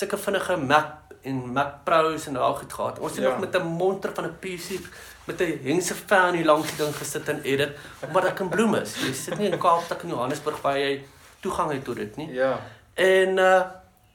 [0.00, 0.86] sulke vinnige Mac
[1.22, 2.98] en Mac Pro's en daai goed gehad.
[2.98, 3.30] Ons het Ja.
[3.30, 4.80] nog met 'n monster van 'n PC
[5.26, 8.74] met 'n hengse fan hier langs die ding gesit en edit, omdat ek in Bloem
[8.74, 8.94] is.
[8.96, 11.04] Jy sit nie in Kaapstad en Johannesburg waar jy
[11.40, 12.32] toegang het tot dit nie.
[12.32, 12.60] Ja.
[12.94, 13.62] En uh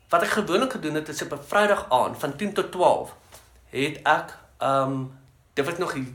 [0.10, 3.13] wat ek gewoonlik gedoen het is op 'n Vrydag aand van 10 tot 12
[3.69, 5.12] het ek um
[5.54, 6.08] dit was nog hier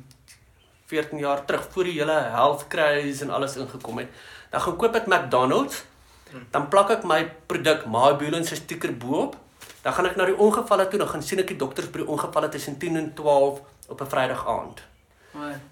[0.87, 4.09] 14 jaar terug voor die hele health craze en alles ingekom het.
[4.51, 5.85] Dan gaan koop ek McDonald's.
[6.51, 9.37] Dan plak ek my produk MyBulance se stiker bo-op.
[9.83, 12.11] Dan gaan ek na die ongevalle toe, dan gaan sien ek die dokters by die
[12.12, 14.83] ongevalle tussen 10 en 12 op 'n Vrydag aand.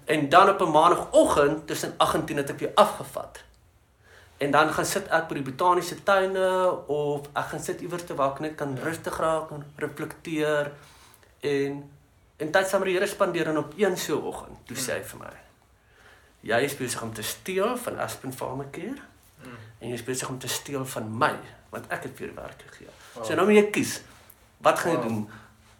[0.05, 3.43] En dan op 'n maandagooggend tussen 8 en 10 het ek weer afgevat.
[4.37, 8.15] En dan gaan sit ek by die botaniese tuine of ek gaan sit iewers te
[8.15, 10.71] waar ek net kan rustig raak en reflekteer
[11.39, 11.91] en
[12.37, 15.03] en tyd saam met die Here spandeer en op een so oggend toe sê hy
[15.03, 15.33] vir my
[16.41, 19.08] jy is besig om te steel van Aspen Pharmacare Mm.
[19.79, 21.33] En jy is besig om te steel van my
[21.71, 22.87] want ek het vir jou werk gegee.
[23.15, 23.25] Wow.
[23.25, 24.01] So nou moet jy kies.
[24.65, 25.07] Wat gaan jy Wow.
[25.07, 25.29] doen?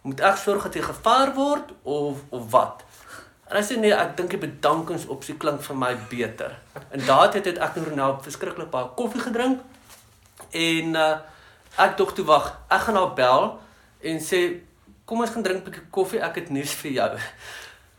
[0.02, 2.84] Moet ek sorg dat jy gevaar word of of wat?
[3.50, 6.54] En hy sê nee, ek dink die bedankingsopsie klink vir my beter.
[6.92, 9.60] En daardie tyd het ek en Ronald verskriklik baie koffie gedrink.
[10.54, 11.18] En uh
[11.80, 13.60] ek dog toe wag, ek gaan haar bel
[14.02, 14.40] en sê
[15.06, 17.12] kom ons gaan drink 'n bietjie koffie, ek het nuus vir jou.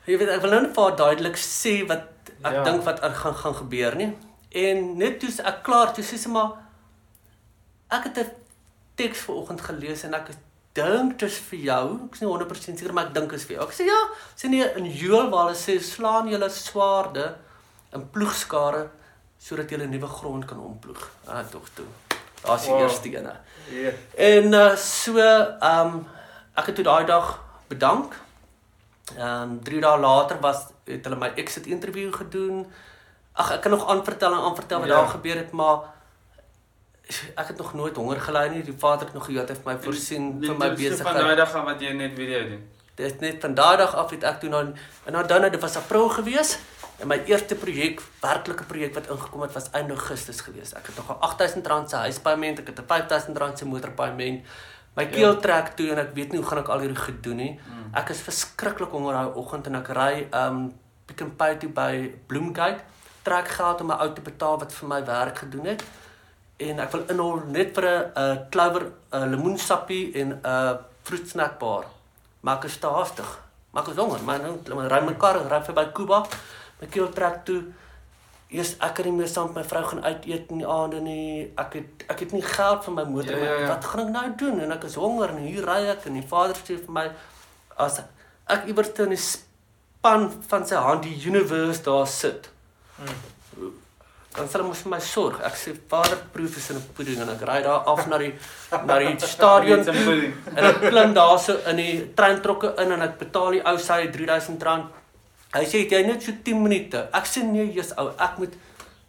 [0.06, 2.04] Jy weet ek wil nou net vir haar duidelik sê wat
[2.44, 2.64] ek ja.
[2.64, 4.12] dink wat er gaan gaan gebeur nie.
[4.50, 6.52] En net toe ek klaar, toe sê sy maar
[7.90, 8.30] ek het 'n
[8.96, 10.30] teks vanoggend gelees en ek
[10.74, 12.00] dink dit is vir jou.
[12.06, 13.66] Ek is nie 100% seker maar ek dink dit is vir jou.
[13.66, 14.00] Ek sê ja,
[14.36, 17.34] sê nee in Joel waar hulle sê slaan julle swaarde
[17.92, 18.88] in ploegskare
[19.38, 21.10] sodat 'n nuwe grond kan omploeg.
[21.26, 21.86] Ah tog toe.
[22.44, 22.80] Daar's die Wow.
[22.80, 23.34] eerste ene.
[23.70, 23.90] Ja.
[24.16, 26.06] En uh, so ehm um,
[26.56, 28.14] ek het toe daai dag bedank.
[29.16, 32.66] Ehm um, 3 dae later was het hulle my exit interview gedoen.
[33.32, 34.94] Ag ek kan nog aanvertel en aanvertel wat Ja.
[34.94, 35.78] daar gebeur het, maar
[37.36, 38.62] ek het nog nooit honger gely nie.
[38.62, 41.36] Die Vader het nog gehoor het my voorsien vir my Van daai besigheid.
[41.36, 42.62] dag af wat jy net video doen.
[42.94, 44.62] Dit net van daai dag af het ek toe nou
[45.06, 46.58] en nou dan dit was April gewees
[47.00, 50.72] en my eerste projek, werklike projek wat ingekom het was einde Augustus gewees.
[50.74, 54.44] Ek het nog 'n R8000 se huispaaiement, ek het 'n R5000 se motorpaaiement.
[54.96, 55.40] My keel Ja.
[55.40, 57.60] trek toe en ek weet nie hoe gaan ek al hierdie goed doen nie.
[57.66, 57.94] Mm.
[57.94, 60.74] Ek is verskriklik honger daai oggend en ek ry um
[61.06, 62.80] Pick n Pay toe by Bloemgate.
[63.30, 65.84] Trek geld om my ou te betaal wat vir my werk gedoen het.
[66.60, 70.72] En ek wil inhol net vir 'n uh, clover, 'n lemoensappie en 'n uh,
[71.08, 71.84] vroegsnackbar.
[72.40, 73.30] Maar ek is te haastig.
[73.70, 76.24] Maar ek is honger, maar nou ry my kar ry verby Kuba.
[76.80, 77.62] My keel trek toe
[78.50, 81.00] Eers ek het nie meer saam met my vrou gaan uit eet in die aande
[81.00, 81.52] nie.
[81.56, 83.46] Ek het ek het nie geld vir my motor Ja, nie.
[83.46, 83.66] ja, ja.
[83.68, 84.60] Wat gaan ek nou doen?
[84.64, 87.04] En ek is honger en hier ry ek en die vader sê vir my
[87.78, 88.00] as
[88.50, 92.50] ek iewers in die span van sy hand die universe daar sit.
[94.36, 95.40] Dan sal mos vir my sorg.
[95.42, 98.32] Ek sê vader proef is in 'n pudding en ek ry daar af na die
[98.86, 99.82] na die stadion
[100.56, 104.86] En ek klim daarso in die treintrokke in en ek betaal die ou sy R3000.
[105.52, 107.08] Hy sê jy net so 10 minute.
[107.12, 108.54] Ek sê nee, jy's ou, ek moet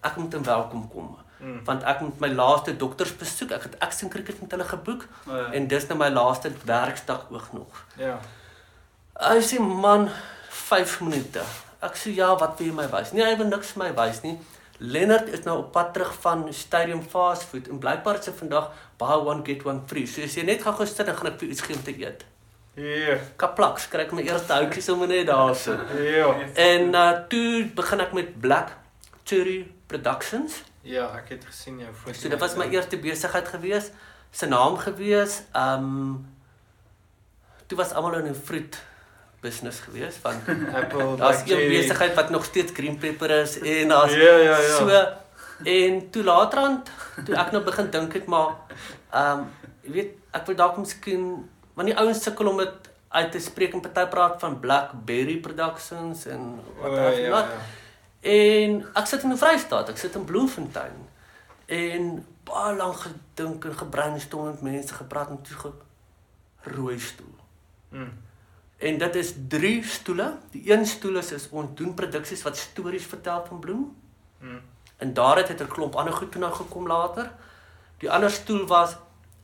[0.03, 1.17] ek moet in welkom kom.
[1.39, 1.59] Mm.
[1.65, 3.51] Want ek moet my laaste doktersbesoek.
[3.51, 5.51] Ek het Action Cricket met hulle geboek Oh, ja.
[5.53, 7.85] en dis nou my laaste werksdag ook nog.
[7.97, 8.17] Ja.
[9.21, 10.09] Hy sê man,
[10.49, 11.41] 5 minute.
[11.81, 13.11] Ek sê ja, wat wil jy my wys?
[13.15, 14.35] Nee, hy wil niks vir my wys nie.
[14.81, 18.71] Lennard is nou op pad terug van Stadium Fast Food en blykbaar is dit vandag
[18.97, 20.07] buy one get one free.
[20.09, 22.25] So as jy net gaan gesit en gaan ek vir iets gee om te eet.
[22.79, 23.17] Ja.
[23.37, 25.77] Kaplaks, kry ek my eerste houtjies om net daar so.
[26.01, 26.31] Ja.
[26.65, 28.73] En uh toe begin ek met Black
[29.25, 29.59] Cherry
[29.91, 30.61] Productions.
[30.87, 32.17] Ja, ek het gesien jou foto.
[32.17, 33.91] So dit was my eerste besigheid gewees.
[34.33, 35.41] Sy naam gewees.
[35.53, 36.23] Um
[37.67, 38.81] toe was almal in 'n fruit
[39.41, 40.43] business gewees want
[40.81, 41.15] Apple.
[41.17, 41.69] daar's een Cherry.
[41.77, 44.77] besigheid wat nog steeds green pepper is en daar's Ja, ja, ja.
[44.77, 44.89] so
[45.63, 46.89] en toe laterand
[47.25, 48.55] toe ek nou begin dink het maar
[49.13, 49.47] um
[49.81, 51.25] jy weet ek wil dalk miskien
[51.73, 56.25] want die ouens sukkel om dit uit te spreek en party praat van Blackberry Productions
[56.25, 57.45] en wat ja, have you ja, not.
[57.51, 57.79] ja.
[58.21, 60.93] En ek sit in die Vrystaat, ek sit in Bloemfontein.
[61.65, 65.71] En baie lank gedink en gebrainstorm met mense gepraat en toe ge
[66.75, 67.35] rooi stoel.
[67.89, 68.11] Mm.
[68.81, 70.37] En dit is drie stoele.
[70.51, 73.83] Die een stoel is, is ons doen produksies wat stories vertel van bloem.
[74.39, 74.61] Mm.
[74.97, 77.31] En daaruit het 'n klomp ander goed toe nou gekom later.
[77.97, 78.95] Die ander stoel was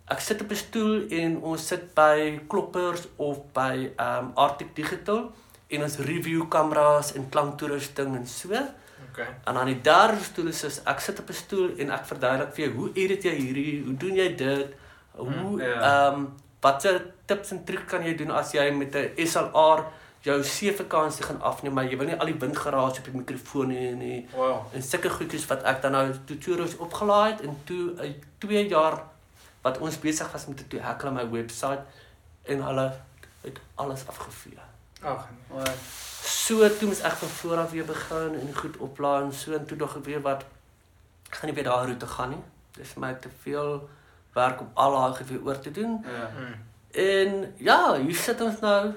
[0.05, 5.31] ek sit op 'n stoel en ons sit by kloppers of by um Arctic Digital
[5.67, 8.49] en ons review kameras en klanktoerusting en so.
[9.09, 9.27] Okay.
[9.43, 12.53] En dan die derde stoel is soos ek sit op 'n stoel en ek verduidelik
[12.53, 14.67] vir jou hoe edit jy hierdie, hoe doen jy dit?
[15.11, 16.07] Hoe Mm, ehm ja.
[16.13, 19.85] um, watter tips en triks kan jy doen as jy met 'n SLR
[20.27, 23.93] jou seevakansie gaan afneem, maar jy wil nie al die windgeraas op die mikrofoon hê
[23.95, 24.27] nie.
[24.33, 24.65] Wow.
[24.73, 29.03] En sulke goedjies wat ek dan nou tutorials opgelaai het en toe uit 2 jaar
[29.61, 31.79] wat ons besig was met 'n toe hekkel my webwerf
[32.43, 32.87] en hulle
[33.41, 34.59] het alles afgevee.
[35.01, 35.27] Ag,
[36.27, 39.65] So toe moes ek van voor af weer begin en goed oplaai en so en
[39.65, 40.43] toe dog ek weer wat
[41.29, 42.43] gaan nie weer daai roete gaan nie.
[42.77, 43.89] Dis vir my te veel
[44.37, 45.99] werk om al daai goed weer oor te doen.
[46.05, 46.29] Ja.
[46.37, 46.55] mm.
[46.97, 48.93] En ja, hier sit ons nou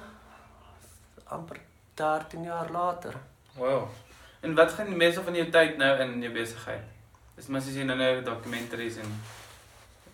[1.24, 1.60] amper
[1.94, 3.14] 13 jaar later.
[3.56, 3.88] wow.
[4.40, 6.84] En wat gaan die meeste van jou tyd nou in jou besigheid?
[7.36, 9.10] Is maar soos jy nou nou documentaries en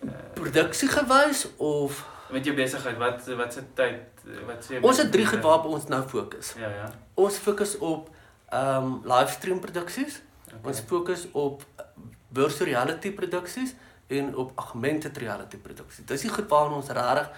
[0.03, 5.11] uh, Produksie gewys of met jou besigheid, wat wat se tyd wat sê ons het
[5.11, 6.53] drie goed waarop ons nou fokus.
[6.59, 6.89] Ja, ja.
[7.15, 8.09] Ons fokus op
[8.49, 10.21] ehm um, livestream produksies.
[10.47, 10.59] Okay.
[10.71, 11.63] Ons fokus op
[12.35, 13.75] virtual reality produksies
[14.07, 16.05] en op augmented reality produksies.
[16.05, 17.29] Dis die goed waarna ons regtig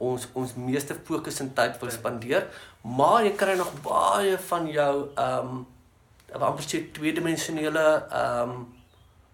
[0.00, 1.94] ons ons meeste fokus en tyd wil Ja.
[1.94, 2.46] spandeer,
[2.80, 5.66] maar jy kry nog baie van jou ehm um,
[6.32, 8.68] wat amper sê tweedimensionele ehm um,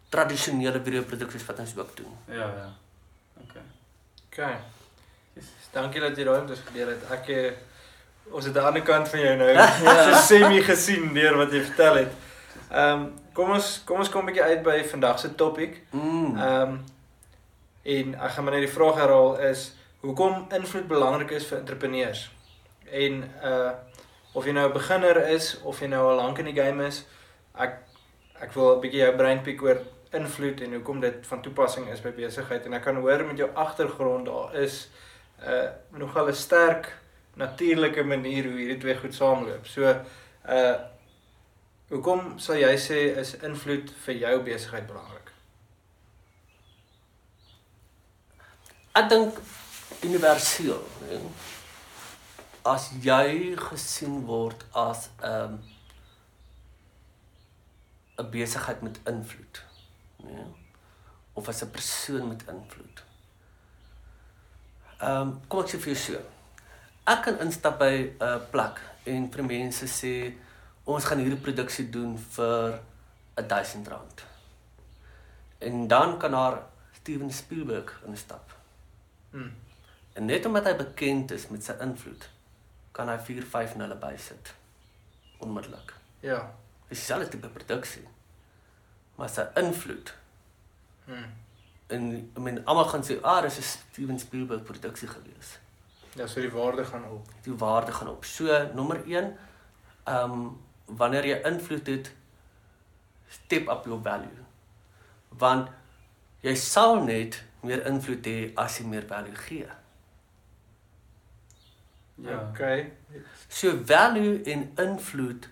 [0.09, 2.12] tradisionele videoproduksies wat ons ook doen.
[2.29, 2.69] Ja, ja.
[3.43, 3.62] Okay.
[4.31, 4.57] Okay.
[5.35, 5.45] Yes.
[5.73, 7.03] Dankie dat jy daai ons gedeel het.
[7.11, 7.53] Ek eh,
[8.31, 9.67] ons het aan die ander kant van jou nou
[10.07, 12.12] so semi gesien deur wat jy vertel het.
[12.71, 15.83] Ehm um, kom ons kom ons kom 'n bietjie uit by vandag se topik.
[15.90, 16.37] Mm.
[16.37, 16.85] Ehm um,
[17.87, 22.31] en ek gaan maar net die vraag herhaal is hoekom invloed belangrik is vir entrepreneurs.
[22.90, 23.72] En uh
[24.37, 27.05] of jy nou 'n beginner is of jy nou al lank in die game is,
[27.55, 27.79] ek
[28.40, 29.79] ek wil 'n bietjie jou brein piek oor
[30.12, 33.51] invloed en hoekom dit van toepassing is by besigheid en ek kan hoor met jou
[33.55, 34.88] agtergrond daar is
[35.40, 35.68] 'n uh,
[35.99, 36.92] nogal 'n sterk
[37.35, 39.66] natuurlike manier hoe hierdie twee goed saamloop.
[39.66, 39.83] So
[40.49, 40.75] uh
[41.90, 45.33] hoekom sal jy sê is invloed vir jou besigheid belangrik?
[48.96, 49.40] Ek dink
[50.07, 50.83] universeel?
[52.66, 55.59] As jy gesien word as 'n um,
[58.18, 59.62] 'n besigheid met invloed,
[60.25, 60.46] né?
[61.35, 63.05] Of as 'n persoon met invloed.
[65.01, 66.20] Ehm um, kom ek sê vir jou so.
[67.05, 70.14] Ek kan instap by 'n uh, plek en vir mense sê
[70.87, 72.79] ons gaan hierdie produksie doen vir
[73.40, 74.25] R1000.
[75.66, 76.61] En dan kan daar
[77.01, 78.55] Steven Spielberg instap.
[79.31, 79.53] Hmm.
[80.12, 82.29] En net omdat hy bekend is met sy invloed,
[82.96, 84.55] kan hy 4, 5 nulle bysit.
[85.44, 85.92] Onmiddellik.
[86.25, 86.38] Ja.
[86.88, 88.07] Dis dieselfde tipe produksie.
[89.16, 90.14] Maar sy invloed
[91.07, 91.27] Hmm.
[91.87, 95.59] en I mean almal gaan sê, "Ah, dis 'n Steven Spielberg produksie gewees."
[96.14, 97.29] Ja, so die waarde gaan op.
[97.42, 98.25] Die waarde gaan op.
[98.25, 99.37] So, nommer 1,
[100.05, 102.12] ehm um, wanneer jy invloed het,
[103.29, 104.44] step up your value.
[105.29, 105.68] Want
[106.40, 109.66] jy sal net meer invloed hê as jy meer value gee.
[112.14, 112.49] Ja.
[112.51, 112.92] Okay.
[113.49, 115.49] So value en invloed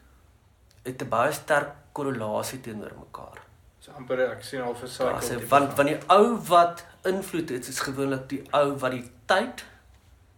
[0.83, 3.39] het 'n baie sterk korrelasie teenoor mekaar.
[3.81, 5.21] So amper ek sien al vir cycle.
[5.23, 8.91] so, tipe want van- van die ou wat invloed het, is gewoonlik die ou wat
[8.91, 9.65] die tyd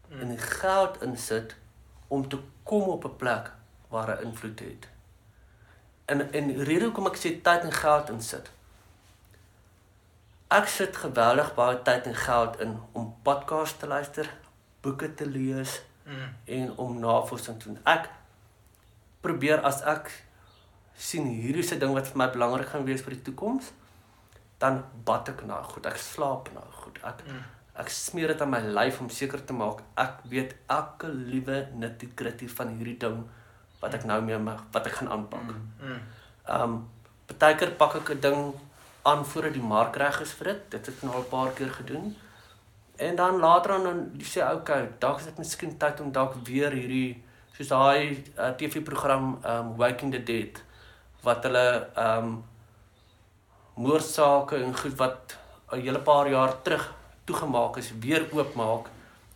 [0.08, 0.20] Mm.
[0.20, 1.54] en die geld insit
[2.08, 3.50] om te kom op 'n plek
[3.96, 4.88] waar hy invloed het.
[6.12, 8.50] En en rede hoekom ek sê tyd en geld insit.
[10.54, 14.28] Ek sit geweldig baie tyd en geld in om podcasts te luister,
[14.82, 16.26] boeke te lees Mm.
[16.54, 17.78] en om navorsing te doen.
[17.84, 18.04] Ek
[19.20, 20.12] probeer as ek
[20.94, 23.72] sien hierdie is 'n ding wat vir my belangrik gaan wees vir die toekoms,
[24.58, 26.98] dan bad ek nou goed, ek slaap nou goed.
[27.02, 27.42] Ek Mm.
[27.74, 32.48] ek smeer dit aan my lyf om seker te maak ek weet elke liewe nitty-gritty
[32.48, 33.28] van hierdie ding
[33.80, 35.42] wat ek nou mee mag, wat ek gaan aanpak.
[35.42, 35.66] Mm.
[35.80, 36.00] Mm.
[36.58, 36.88] Um
[37.26, 38.54] partykeer pak ek 'n ding
[39.02, 40.70] aan voordat die mark reg is vir dit.
[40.70, 42.16] Dit het ek nou al 'n paar keer gedoen.
[42.96, 46.34] En dan later dan dan sê ek, okay, dalk is dit miskien tyd om dalk
[46.44, 47.22] weer hierdie
[47.56, 50.62] soos daai uh, TV-program um Waking the Dead
[51.22, 52.44] wat hulle um
[53.76, 55.36] moordsake en goed wat
[55.72, 56.92] 'n hele paar jaar terug
[57.24, 58.86] toegemaak is weer oopmaak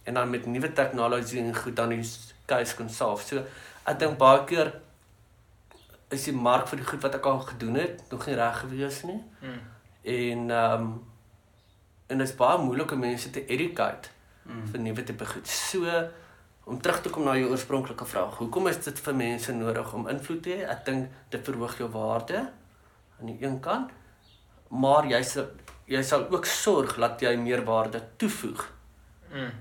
[0.04, 2.10] en dan met nuwe tegnologie en goed dan die
[2.46, 3.26] case kan solve.
[3.26, 3.42] So
[3.90, 4.72] ek dink baie keer
[6.10, 9.02] is die mark vir die goed wat ek al gedoen het nog nie reg gewees
[9.06, 9.20] nie.
[9.42, 9.60] Mm.
[10.02, 10.90] En ehm um,
[12.10, 14.08] en dit is baie moeilik om mense te educate
[14.50, 14.66] Mm.
[14.72, 15.46] vir nuwe tipe goed.
[15.46, 15.84] So
[16.64, 20.08] om terug te kom na jou oorspronklike vraag, hoekom is dit vir mense nodig om
[20.08, 20.64] invloed te hê?
[20.72, 22.40] Ek dink dit verhoog jou waarde
[23.20, 23.90] aan die een kant,
[24.68, 25.46] maar jy sal
[25.86, 28.66] jy sal ook sorg dat jy meer waarde toevoeg
[29.32, 29.52] Mm.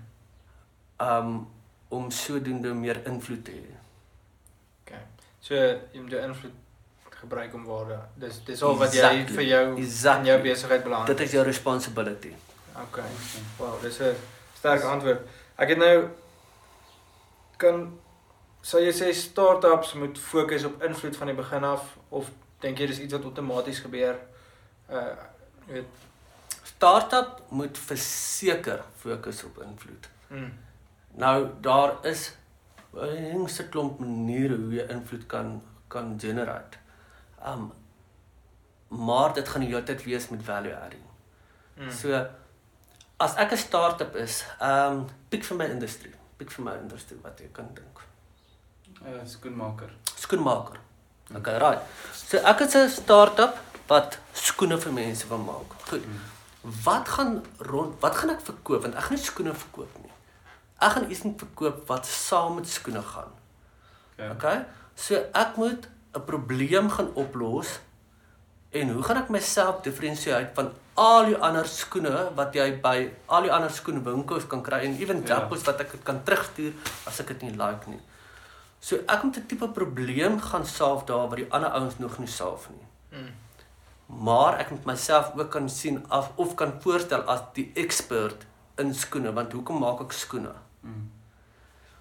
[1.00, 1.48] um
[1.90, 3.76] om sodoende meer invloed te hê.
[5.50, 6.58] So jy moet jou invloed
[7.20, 7.98] gebruik om waarde.
[8.22, 9.36] Dis dis al wat jy Exactly.
[9.36, 10.30] vir jou in Exactly.
[10.30, 11.18] jou besigheid belangrik.
[11.18, 12.34] Dit is jou responsibility.
[12.84, 13.10] Okay.
[13.58, 14.16] Wow, dis 'n
[14.58, 15.22] sterk antwoord.
[15.58, 16.08] Ek het nou
[17.58, 18.00] kan
[18.62, 22.30] sou jy sê startups moet fokus op invloed van die begin af of
[22.62, 24.16] dink jy dis iets wat outomaties gebeur?
[24.90, 25.16] Uh
[25.68, 25.86] jy weet.
[26.64, 30.10] Startup moet verseker fokus op invloed.
[30.28, 30.54] Mm.
[31.16, 32.32] Nou daar is
[32.94, 36.78] 'n hengse klomp maniere hoe jy invloed kan kan generate.
[37.46, 37.72] Um
[38.88, 41.04] maar dit gaan die hele tyd wees met value adding.
[41.78, 41.92] Mm.
[41.92, 42.26] So
[43.18, 47.40] as ek 'n startup is, um piek vir my industrie, piek vir my industrie wat
[47.40, 48.00] jy kan dink.
[49.06, 49.90] Uh, skoenmaker.
[50.16, 50.80] Skoenmaker.
[51.36, 51.82] Okay, right.
[52.14, 55.74] So ek is 'n startup wat skoene vir mense wil maak.
[55.90, 56.04] Goed.
[56.84, 60.09] Wat gaan rond wat gaan ek verkoop want ek gaan nie skoene verkoop nie.
[60.80, 63.32] Ek gaan iets moet verkoop wat saam met skoene gaan.
[64.16, 64.30] Okay.
[64.32, 64.66] Okay?
[64.96, 67.80] So ek moet 'n probleem gaan oplos
[68.72, 73.48] en hoe gaan ek myself diferensieer van al die ander skoene wat jy by al
[73.48, 75.28] die ander skoenwinkels kan kry en ewen Ja.
[75.28, 76.74] Zappos wat ek kan terugstuur
[77.06, 78.02] as ek dit nie like nie.
[78.80, 82.28] So ek moet 'n tipe probleem gaan solve daar wat die ander ouens nog nie
[82.28, 82.88] solve nie.
[83.12, 83.34] Mm.
[84.26, 88.46] Maar ek moet myself ook kan sien af of kan voorstel as die expert
[88.78, 90.54] in skoene want hoekom maak ek skoene?
[90.82, 91.12] Mm.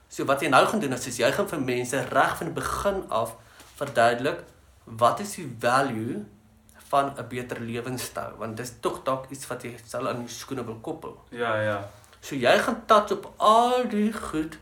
[0.09, 2.57] So wat jy nou gaan doen is, is jy gaan vir mense reg van die
[2.57, 3.35] begin af
[3.79, 4.45] verduidelik
[4.99, 6.25] wat is die value
[6.89, 10.65] van 'n beter lewenstyl want dis tog dalk iets wat jy sal aan die skoene
[10.65, 11.19] wil koppel.
[11.31, 11.79] Ja, ja.
[12.21, 14.59] So jy gaan touch op al die goed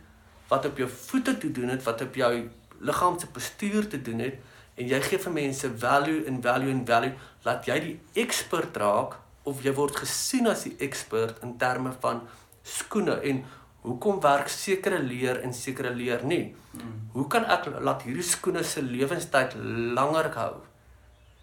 [0.47, 2.49] wat op jou voete te doen het, wat op jou
[2.79, 4.35] liggaam se postuur te doen het
[4.75, 9.17] en jy gee vir mense value en value en value laat jy die expert raak
[9.43, 12.21] of jy word gesien as die expert in terme van
[12.63, 13.45] skoene en
[13.87, 16.55] hoekom werk sekere leer en sekere leer nie.
[16.75, 16.95] Mm.
[17.17, 19.55] Hoe kan ek laat hierdie skoene se lewenstyd
[19.97, 20.53] langer hou?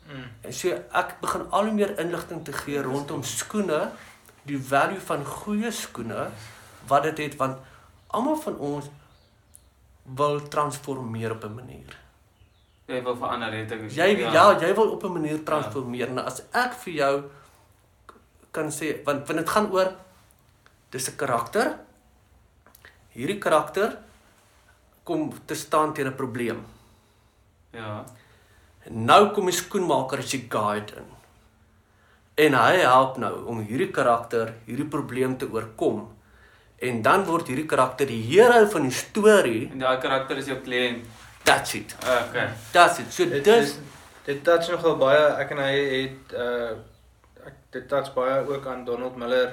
[0.08, 0.26] Mm.
[0.44, 3.88] En so ek begin al hoe meer inligting te gee rondom skoene,
[4.44, 6.28] die value van goeie skoene
[6.88, 7.60] wat dit het want
[8.12, 8.90] almal van ons
[10.04, 11.96] wil transformeer op 'n manier.
[12.86, 13.90] Jy wil verander het ek.
[13.90, 16.10] Jy ja, ja jy wil op 'n manier transformeer.
[16.10, 17.14] Nou as ek vir jou
[18.50, 19.94] kan sê want want dit gaan oor
[20.90, 21.78] dis 'n karakter.
[23.14, 23.96] Hierdie karakter
[25.04, 26.64] kom te staan teen 'n probleem.
[27.70, 28.04] Ja.
[28.84, 31.08] En nou kom die skoenmaker as die guide in.
[32.34, 36.08] En hy help nou om hierdie karakter hierdie probleem te oorkom.
[36.78, 39.70] En dan word hierdie karakter die hero van die storie.
[39.70, 41.04] En daai karakter is jou kliënt.
[41.44, 41.94] That's it.
[42.00, 42.48] Okay.
[42.72, 43.12] That's it.
[43.12, 43.78] So Dit dis is
[44.24, 46.72] dit touch nogal baie ek en hy het uh
[47.44, 49.50] ek dit touch baie ook aan Donald Miller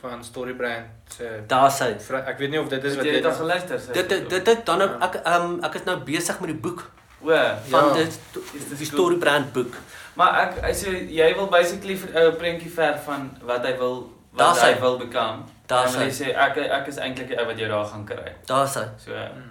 [0.00, 0.86] van Storybrand
[1.16, 1.90] se daar's hy.
[2.26, 3.80] ek weet nie of dit is wat jy dit al geluister?
[3.80, 6.90] sy- Dit dit dit, dan ook, ek um, ek is nou besig met die boek
[7.22, 7.28] O,
[7.68, 7.92] van Ja.
[7.94, 8.86] dit die goed?
[8.86, 9.74] story brand boek.
[10.14, 14.10] maar ek hy sê jy wil basically 'n ou prentjie verf van wat hy wil
[14.32, 15.42] wat Daar's hy wil become.
[15.66, 18.32] Daar's hy sê ek ek is eintlik die ou wat jou daar gaan kry.
[18.46, 18.86] Daar's hy.
[18.98, 19.50] So Mm.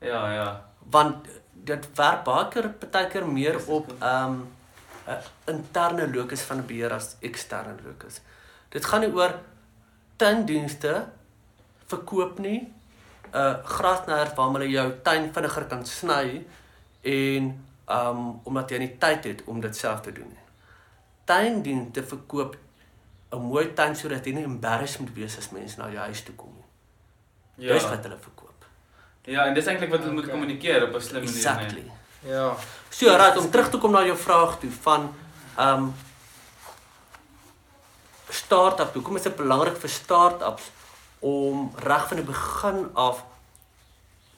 [0.00, 0.60] ja, ja.
[0.90, 1.26] Want
[1.64, 4.40] dit werk baie keer partykeer meer Dis op ehm
[5.08, 8.20] 'n interne locus van 'n beheer as eksterne locus.
[8.70, 9.34] Dit gaan nie oor
[10.16, 11.06] tuindienste
[11.90, 12.60] verkoop nie
[13.32, 16.46] 'n uh, grasnyer waar hulle jou tuin vinniger kan sny
[17.02, 17.44] en
[17.88, 20.44] um omdat jy nie tyd het om dit self te doen nie.
[21.24, 22.56] Tuindienste verkoop
[23.32, 26.34] 'n mooi tuin sodat jy nie embarrassed moet wees as mense na jou huis toe
[26.34, 27.66] kom nie.
[27.66, 27.74] Ja.
[27.74, 28.64] Dis wat hulle verkoop.
[29.24, 30.34] Ja, en dis eintlik wat hulle moet Okay.
[30.34, 31.36] kommunikeer op 'n slim manier.
[31.36, 31.84] Exactly.
[32.22, 32.56] Ja.
[32.90, 35.14] So, raad om terug te kom na jou vraag toe van
[35.58, 35.94] um
[38.34, 38.94] start-up.
[38.94, 40.70] Hoekom is dit belangrik vir start-ups
[41.20, 43.24] om reg van die begin af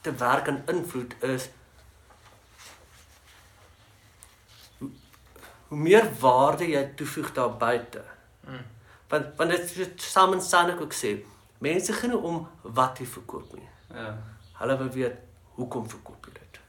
[0.03, 1.49] te werk aan invloed is
[4.79, 4.91] hoe,
[5.69, 8.03] hoe meer waarde jy toevoeg daar buite.
[8.47, 8.65] Mm.
[9.09, 11.15] Want want dit is saam en saam ook sê,
[11.59, 13.69] mense gaan nie om wat jy verkoop nie.
[13.95, 14.17] Ja.
[14.59, 15.17] Hulle wil weet
[15.59, 16.61] hoekom verkoop jy dit.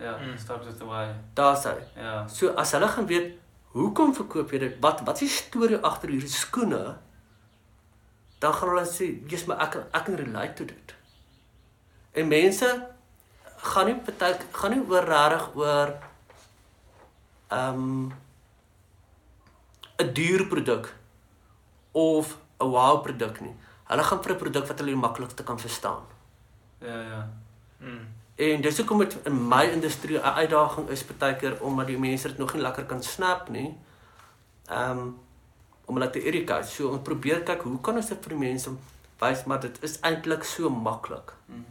[0.00, 0.38] Ja, Mm.
[0.38, 1.12] start with the why.
[1.34, 1.76] Daar's hy.
[1.96, 2.26] Ja.
[2.28, 3.34] So as hulle gaan weet
[3.72, 4.78] hoekom verkoop jy dit?
[4.82, 6.98] Wat wat is die storie agter hierdie skoene?
[8.40, 10.94] Dan gaan hulle sê, "Jesus, maar ek kan ek kan relate to dit."
[12.12, 12.88] En mense
[13.56, 15.88] gaan nie party gaan nie oor regtig oor
[17.50, 18.12] ehm
[20.00, 20.94] 'n duur produk
[21.92, 23.54] of 'n wow produk nie.
[23.84, 26.02] Hulle gaan vir 'n produk wat hulle die maklikste kan verstaan.
[26.78, 27.28] Ja, ja.
[27.78, 28.19] Mm.
[28.40, 32.38] En dis hoekom dit in my industrie 'n uitdaging is partykeer omdat die mense dit
[32.38, 33.76] nog nie lekker kan snap nie.
[34.68, 35.18] Ehm um,
[35.84, 36.68] om hulle te educate.
[36.68, 38.70] So ons probeer kyk hoe kan ons dit vir die mense
[39.20, 41.32] wys maar dit is eintlik so maklik.
[41.46, 41.64] Mm.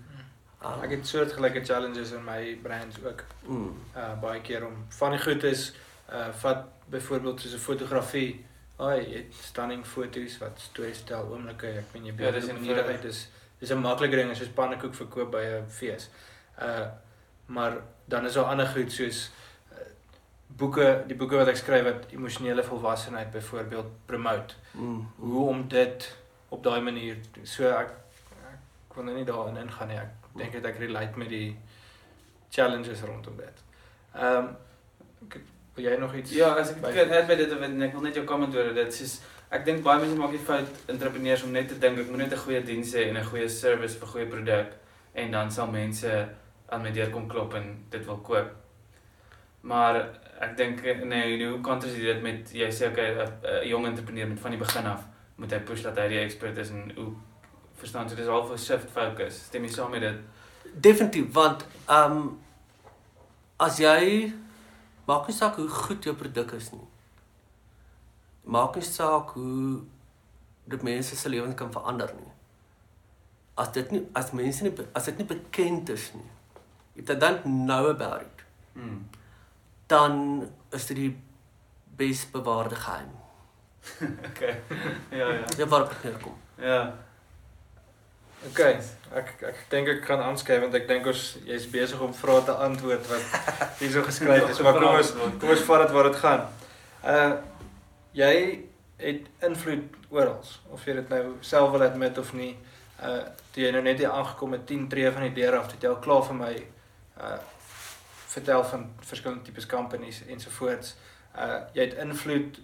[0.66, 3.24] Um, Ek het soortgelyke challenges in my brands ook.
[3.48, 5.74] mm, Uh baie keer om van die goed is
[6.12, 8.46] uh vat byvoorbeeld soos 'n fotografie.
[8.78, 11.68] Ai, jy het stunning foto's wat stories stel oomblikke.
[11.68, 13.28] Ek meen jy Ja, beeld dis dit op 'n manier uit dis
[13.60, 16.10] dis 'n maklike ding as jy pannekoek verkoop by 'n fees.
[16.62, 16.88] Uh
[17.50, 17.74] maar
[18.06, 19.32] dan is daar ander goed soos
[19.72, 19.78] uh,
[20.48, 24.54] boeke, die boeke wat ek skryf wat emosionele volwassenheid byvoorbeeld promote.
[24.74, 26.16] mm, Hoe om dit
[26.50, 29.98] op daai manier so ek ek kon nou nie daarin ingaan nie.
[29.98, 31.58] Ek dink dit ek relate met die
[32.50, 33.64] challenges rondom dit.
[34.16, 34.50] Ehm um,
[35.30, 35.42] ek-
[35.76, 38.16] wil jy nog iets Ja, as ek kyk net by dit en ek wil net
[38.16, 39.02] jou comment oor dit.
[39.02, 42.18] Is ek dink baie mense maak die fout entrepreneurs om net te dink ek moet
[42.26, 44.74] net 'n goeie diens hê en 'n goeie service vir 'n goeie produk
[45.14, 46.30] en dan sal mense
[46.70, 48.50] aan my deur kom klop en dit wil koop.
[49.62, 50.02] Maar
[50.40, 54.28] ek dink nee, nou hoe kontras jy dit met jy sê okay, 'n jong entrepreneur
[54.28, 57.12] met van die begin af moet hy push dat hy die expert is en hoe
[57.76, 59.46] verstaan jy dis half 'n shift focus.
[59.46, 60.20] Stem jy saam met dit?
[60.74, 62.40] definitief want ehm um,
[63.58, 64.34] as jy
[65.06, 66.88] maak nie saak hoe goed jou produk is nie.
[68.44, 69.82] Maak nie saak hoe
[70.70, 72.32] dit mense se lewens kan verander nie.
[73.56, 76.30] As dit nie as mense nie as dit nie bekend is nie.
[77.00, 78.44] If they don't know about it,
[78.76, 79.00] Hmm.
[79.88, 81.12] dan is dit die
[82.00, 83.10] bes bewaarde geheim.
[84.30, 84.56] Okay.
[85.10, 85.46] ja, ja.
[85.58, 86.36] Dit waar dit neerkom.
[86.56, 86.94] Ja.
[88.48, 88.60] OK.
[89.16, 92.54] Ek ek dink ek gaan aanskryf want ek dink ons jy's besig om vrae te
[92.68, 96.46] antwoord wat hierso geskryf is, maar kom ons kom ons vat dit waar dit gaan.
[97.04, 97.32] Uh
[98.20, 98.34] jy
[99.00, 100.40] het invloed oral
[100.76, 102.54] of jy dit nou self wil admit of nie.
[103.02, 105.84] Uh toe jy nou net hier aangekom het 10 tree van die deur af, het
[105.84, 106.54] jy al klaar vir my
[107.20, 107.38] uh
[108.30, 110.96] vertel van verskillende tipes companies ensovoorts.
[111.36, 112.60] Uh jy het invloed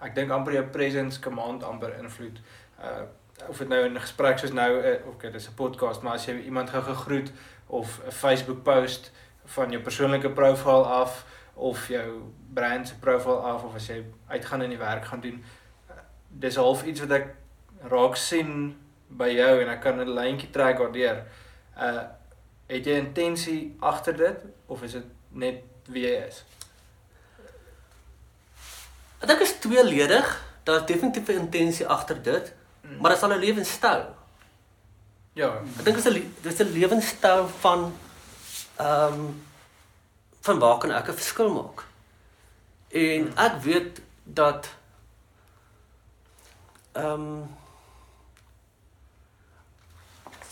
[0.00, 2.40] ek dink amper jou presence command amper invloed.
[2.80, 3.06] Uh
[3.48, 6.24] of dit nou in 'n gesprek soos nou uh, okay, dis 'n podcast, maar as
[6.24, 7.32] jy iemand gou gegroet
[7.66, 9.12] of 'n Facebook post
[9.44, 14.62] van jou persoonlike profiel af of jou brand se profiel af of as jy uitgaan
[14.62, 15.44] in die werk gaan doen,
[16.28, 17.34] dis half iets wat ek
[17.90, 18.76] raak sien
[19.08, 21.24] by jou en ek kan 'n lyntjie trek daardeur.
[21.76, 22.02] Uh
[22.66, 26.44] het jy intensie agter dit of is dit net wie jy is?
[29.20, 30.32] Ek dink dit is tweeledig.
[30.66, 32.52] Daar's definitief 'n intensie agter dit,
[33.00, 34.04] maar dit is al 'n lewenstyl.
[35.32, 35.48] ja,
[35.78, 37.92] Ek dink dit is 'n le- dis 'n lewenstyl van
[38.76, 39.42] ehm um,
[40.40, 41.84] van waar kan ek 'n verskil maak?
[42.88, 44.68] En ek weet dat
[46.92, 47.56] ehm um,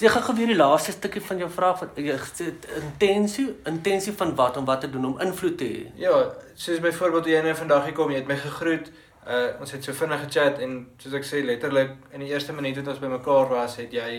[0.04, 4.34] Jy gaan geweer die laaste stukkie van jou vraag van jy gesê intensie, intensie van
[4.36, 5.82] wat om wat te doen om invloed te hê.
[6.02, 6.18] Ja,
[6.60, 8.92] soos byvoorbeeld jy nou vandag hier kom, jy het my gegroet.
[9.24, 12.76] Uh ons het so vinnig gechat en soos ek sê letterlik in die eerste minuut
[12.82, 14.10] wat ons bymekaar was, het jy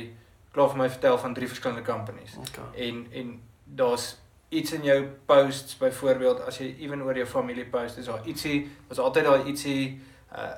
[0.55, 2.33] klaar vir my vertel van drie verskillende companies.
[2.47, 2.87] Okay.
[2.87, 3.33] En en
[3.65, 4.15] daar's
[4.49, 8.63] iets in jou posts byvoorbeeld as jy ewen oor jou familie post is daar ietsie
[8.89, 10.53] was altyd daar ietsie uh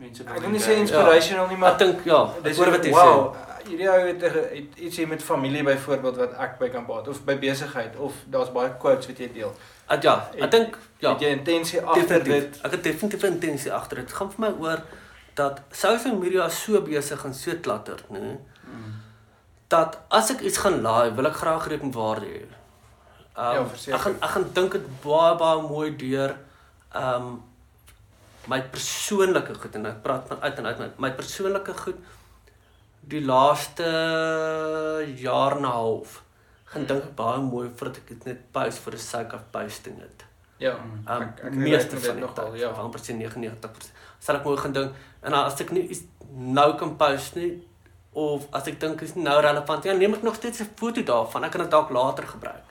[0.00, 2.92] Mense ek wil nie sê inspirational nie maar Ek dink ja, dis oor wat jy
[2.94, 3.51] wow, sê.
[3.68, 7.36] Hierdie ou het, het ietsie met familie byvoorbeeld wat ek by kan baat of by
[7.40, 9.52] besigheid of daar's baie quotes wat jy deel.
[9.92, 12.58] Ek ja, ek dink ja, Het jy intensie agter dit?
[12.64, 14.06] Ek het definitief intensie agter dit.
[14.06, 14.82] Dit gaan vir my oor
[15.34, 18.34] dat social media so besig en so klatter, nê?
[18.68, 18.90] Mm.
[19.72, 22.42] Dat as ek iets gaan laai, wil ek graag rekenwaarde hê.
[23.36, 23.94] Ja, Um, verseker.
[23.96, 26.34] ek gaan ek gaan dink dit baie baie mooi deur.
[26.94, 27.42] Um
[28.50, 31.96] my persoonlike goed en ek praat van uit en uit my, my persoonlike goed
[33.08, 33.86] die laaste
[35.16, 36.22] jaar en 'n half
[36.64, 39.98] gaan dink ek baie mooi voordat ek dit net post vir die sake of posting
[39.98, 40.24] dit.
[40.58, 40.74] Ja.
[41.08, 42.68] Um, Ek- ek meeste van dit nogal, ja.
[42.70, 43.92] amper sê 99%.
[44.18, 44.92] Sal ek mooi gaan dink
[45.22, 47.62] en as ek nie iets nou kan post nie
[48.12, 51.44] of as ek dink is nou relevant dan neem ek nog steeds 'n foto daarvan.
[51.44, 52.62] Ek kan dit dalk later gebruik.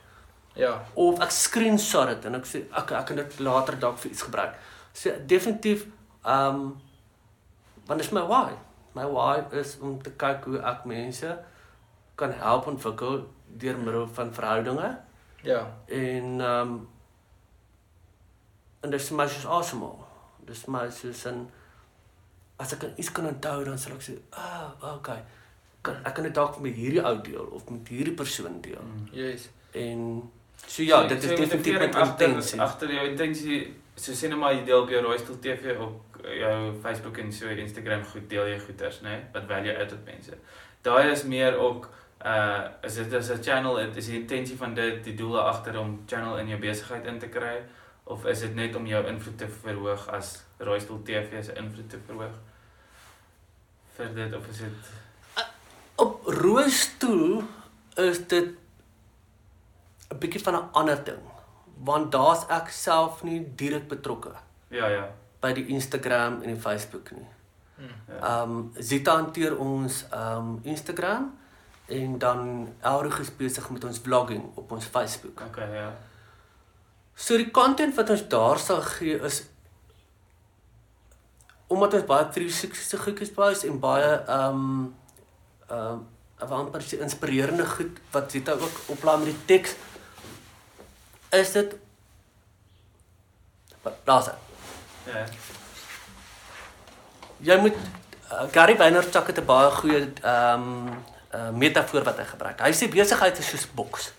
[0.54, 0.82] Ja.
[0.94, 4.22] Of ek screenshot dit en ek sê ek ek kan dit later dalk vir iets
[4.22, 4.54] gebruik.
[4.92, 5.86] So definitief
[6.24, 6.80] um
[7.86, 8.52] want dit is my why.
[8.94, 11.38] My why is om te kyk hoe ek mense
[12.14, 13.22] kan help ontwikkel
[13.62, 14.90] deur middel van verhoudinge
[15.42, 15.62] Ja.
[15.88, 16.88] en um
[18.82, 19.98] en dis vir my soos asemhaal.
[20.46, 21.48] Dis my soos 'n
[22.58, 25.22] as ek iets kan onthou dan sal ek sê, "Ah, oh, okay.
[25.82, 29.08] Kan ek kan dit dalk met hierdie ou deel of met hierdie persoon deel." Mm.
[29.12, 29.48] Yes.
[29.72, 30.30] En
[30.66, 32.60] so ja, dit is definitief met intensie.
[32.60, 36.74] Agter jou intensie, so sê net maar jy deel op jou Roystoel TV op jou
[36.82, 40.38] Facebook en so Instagram goed deel jy goeders, nê, nee, wat value uit tot mense.
[40.82, 41.90] Daai is meer ook
[42.26, 45.78] uh is dit is 'n channel, dit is die intensie van dit, die doel agter
[45.78, 47.62] om channel in jou besigheid in te kry
[48.04, 51.98] of is dit net om jou invloed te verhoog as Roystoel TV se invloed te
[52.06, 52.38] verhoog?
[53.96, 54.90] Vir dit of is dit
[55.94, 57.42] Op Roosstoel
[57.94, 58.48] is dit
[60.10, 61.22] 'n bietjie van 'n ander ding,
[61.84, 64.32] want daar's ek self nie direk betrokke
[64.72, 65.04] ja ja.
[65.42, 67.28] By die Instagram en die Facebook nie.
[67.76, 67.94] Mm.
[68.08, 68.42] ja.
[68.42, 71.32] Um Zita hanteer ons um Instagram
[71.86, 75.42] en dan Elrig is besig met ons vlogging op ons Facebook.
[75.48, 75.90] Okay, ja.
[77.14, 79.42] So die content wat ons daar sal gee is
[81.72, 84.64] omdat ons baie 360 goedjies post en baie um
[85.72, 86.08] um
[86.42, 89.76] amper se inspirerende goed wat Zita ook oplaai met die teks
[91.32, 91.76] is dit
[94.04, 94.41] daar's.
[95.06, 95.24] Ja.
[97.42, 97.74] Jy moet
[98.30, 102.60] uh, Gary Vaynerchuk het 'n baie goeie ehm um, uh, metafoor wat hy gebruik.
[102.60, 104.12] Hy sê besigheid is soos boks.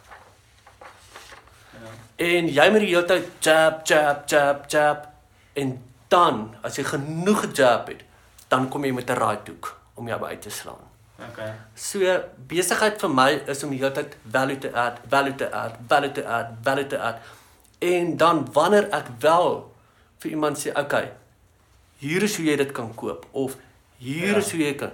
[1.72, 1.90] Ja.
[2.16, 5.08] En jy moet die hele tyd jab jab jab jab
[5.54, 5.78] en
[6.08, 8.02] dan as jy genoeg gejab het,
[8.48, 10.84] dan kom jy met 'n right hook om jou uit te slaan.
[11.30, 11.54] Okay.
[11.76, 12.00] So
[12.48, 16.12] besigheid vir my is om die hele tyd value te add, value te add, value
[16.12, 17.18] te add, value te add.
[17.80, 19.73] En dan wanneer ek wel
[20.24, 21.12] vir iemand sê, "Oké, okay,
[22.00, 23.56] hier is hoe jy dit kan koop of
[23.98, 24.38] hier Ja.
[24.38, 24.92] is hoe jy kan."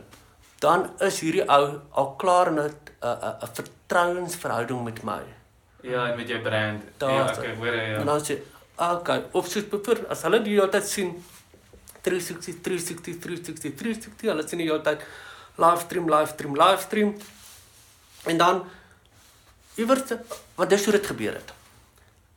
[0.59, 5.21] Dan is hierdie ou al klaar in 'n 'n vertrouensverhouding met my.
[5.81, 6.83] Ja, en met jou brand.
[6.97, 8.03] Daar ja, okay, hoor jy, En ja.
[8.03, 8.37] dan sê,
[8.75, 11.23] "Ah, "Okay, of soos bijvoorbeeld as hulle die hele tyd sien
[12.01, 15.01] 360 360 360 360, hulle sien die hele tyd
[15.57, 17.15] livestream livestream livestream
[18.25, 18.63] en dan
[19.75, 20.01] iewers
[20.55, 21.53] wat dis hoe dit gebeur het.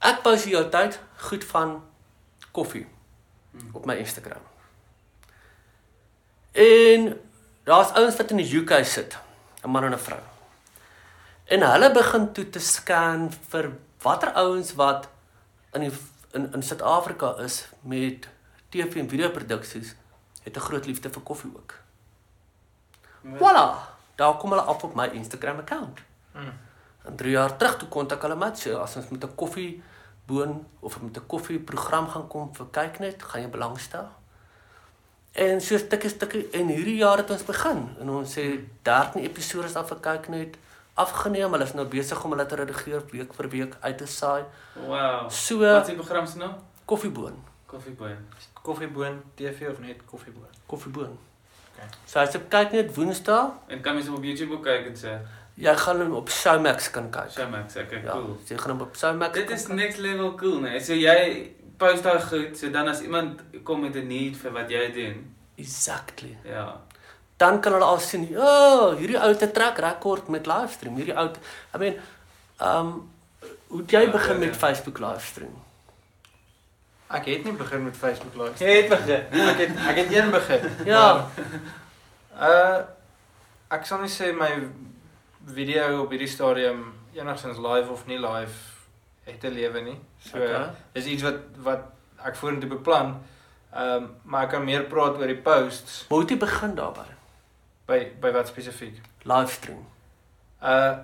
[0.00, 1.82] Ek post die hele tyd goed van
[2.52, 2.86] koffie
[3.72, 4.42] op my Instagram.
[6.52, 7.20] En
[7.64, 9.18] daar's ouens wat in die UK sit,
[9.64, 10.20] 'n man en 'n vrou.
[11.44, 13.72] En hulle begin toe te scan vir
[14.02, 15.08] watter ouens wat
[15.72, 15.92] in die
[16.32, 18.28] in in Suid-Afrika is met
[18.68, 19.94] TV en videoproduksies
[20.42, 21.74] het 'n groot liefde vir koffie ook.
[23.22, 23.66] Voilà,
[24.14, 25.98] daar kom hulle af op my Instagram account.
[26.32, 26.52] Mm.
[27.04, 29.82] En 3 jaar terug toe kontak hulle my sê as ons met 'n koffie
[30.32, 34.08] boon of met 'n koffieprogram gaan kom vir kyk net, gaan jy belangstel.
[35.32, 38.42] En so stukkie stukkie en hierdie jaar het ons begin en ons sê
[38.84, 40.56] 13 episode af vir kyk net
[40.94, 41.52] afgeneem.
[41.52, 44.44] Hulle is nou besig om hulle te redigeer week vir week uit te saai.
[44.86, 45.30] Wow.
[45.30, 46.54] So Wat is die program se naam?
[46.84, 48.16] koffieboon, Koffieboon.
[48.62, 50.50] Koffieboon TV of net koffieboon?
[50.66, 51.18] koffieboon.
[51.74, 51.88] Okay.
[52.04, 54.96] So as jy kyk net Woensdae, En kan mens hom op YouTube ook kyk en
[54.96, 55.18] sê,
[55.56, 57.30] jy gaan hom op Showmax kan kyk.
[57.30, 58.38] Showmax, okay, Ja, cool.
[58.46, 59.34] so jy gaan hom op Showmax.
[59.34, 60.80] Dit is next level cool, nee.
[60.80, 64.70] So jy post daai goed, so dan as iemand kom met 'n need vir wat
[64.70, 66.36] jy doen, Exactly.
[66.44, 66.80] ja.
[67.36, 70.94] dan kan hulle al sien, "O, oh, hierdie ou te trek rekord met livestream.
[70.96, 71.30] Hierdie ou,
[71.74, 71.94] I mean,
[72.60, 73.10] um
[73.68, 74.54] hoe jy Ja, begin ja, met ja.
[74.54, 75.54] Facebook livestream?
[77.10, 78.64] Ek het nie begin met Facebook live.
[78.64, 79.22] Jy het begin.
[79.48, 80.60] Ek het ek het een begin.
[80.86, 81.26] Ja.
[82.40, 82.80] Uh
[83.70, 84.68] ek sal nie sê my
[85.46, 88.54] video op hierdie stadium enigstens live of nie live
[89.24, 89.98] het 'n lewe nie.
[90.18, 90.70] So Okay.
[90.92, 91.80] dis iets wat wat
[92.24, 93.22] ek vorentoe beplan.
[93.74, 97.06] Ehm um, maar ek kan meer praat oor die posts Hoe het jy begin daarbey?
[97.86, 99.00] by by wat spesifiek.
[99.22, 99.86] Livestream.
[100.62, 100.96] Uh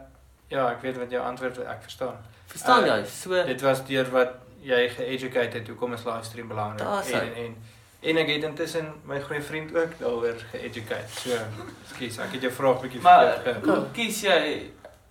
[0.49, 2.16] ja, ek weet wat jou antwoord ek verstaan.
[2.47, 3.05] Verstaan Uh, jy?
[3.05, 4.30] So Dit was deur wat
[4.62, 6.80] jy ge-educate het hoekom is livestream belangrik
[7.12, 7.57] en, en
[8.01, 11.09] en ek het intussen my goeie vriend ook daaroor ge-educate.
[11.20, 11.30] So,
[11.94, 14.70] skus, ek het jou vraag bietjie Maar verkeerd ge- hoe kies jy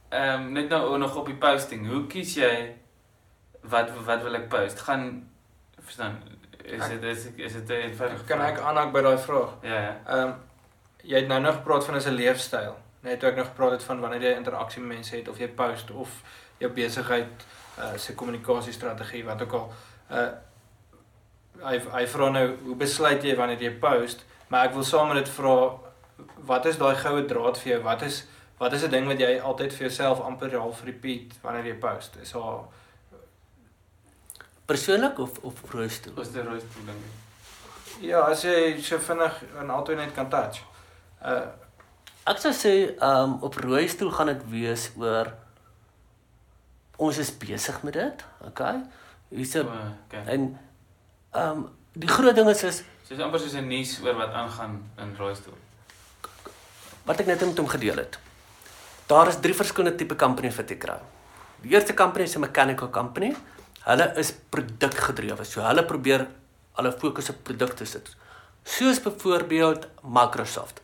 [0.10, 1.88] ehm um, net nou nog op die posting.
[1.88, 2.76] Hoe kies jy
[3.62, 4.80] wat wat wil ek post?
[4.80, 5.30] Gaan
[5.80, 6.22] verstaan
[6.64, 8.68] is dit is is dit 'n eenvoudige Kan ek vraag?
[8.68, 9.50] aanhaak by daai vraag?
[9.62, 9.98] Ja ja.
[10.08, 10.34] Ehm um,
[11.04, 12.76] jy het nou nog gepraat van 'n leefstyl.
[13.00, 15.48] Net toe ek nog gepraat het van wanneer jy interaksie met mense het of jy
[15.48, 16.10] post of
[16.58, 17.46] jou besigheid
[17.80, 19.72] uh se kommunikasiestrategie wat ook al.
[20.12, 20.28] Uh
[21.64, 24.24] hy hy vra nou hoe besluit jy wanneer jy post?
[24.50, 25.78] Maar ek wil saam met dit vra
[26.48, 27.84] wat is daai goue draad vir jou?
[27.84, 28.26] Wat is
[28.60, 32.16] wat is 'n ding wat jy altyd vir jouself amper half repeat wanneer jy post?
[32.22, 32.64] Is daar
[34.66, 36.14] persoonlik of of rolstoel?
[36.18, 37.02] Ons die rooi stoel ding.
[38.02, 40.62] ja, as jy so vinnig en altyd net kan touch.
[41.24, 41.46] Uh
[42.28, 45.30] Ek sou sê um op rolstoel gaan dit wees oor
[46.98, 48.82] ons is besig met dit, okay?
[49.30, 49.72] Hier's 'n O,
[50.08, 50.24] Okay.
[50.34, 50.58] en
[51.42, 54.74] um die groot ding is is So dis amper soos 'n nuus oor wat aangaan
[55.04, 55.56] in rooi stoel.
[57.08, 58.18] wat ek net met hom gedeel het.
[59.08, 60.98] Daar is drie verskillende tipe companies wat jy kry.
[61.64, 63.36] Die eerste company is 'n mechanical company.
[63.86, 65.46] Hulle is produkgedrewe.
[65.46, 66.28] So hulle probeer
[66.76, 68.16] hulle fokus op produkte sit.
[68.64, 70.82] Soos byvoorbeeld Microsoft.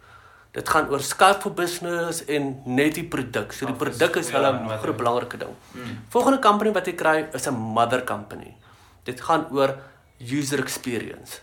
[0.54, 3.52] Dit gaan oor Skype for Business en net die produk.
[3.52, 5.56] So die produk is ja, hulle wat groot belangrike ding.
[5.74, 6.00] Mm.
[6.10, 8.56] Volgende company wat jy kry is 'n mother company.
[9.04, 9.76] Dit gaan oor
[10.24, 11.42] user experience.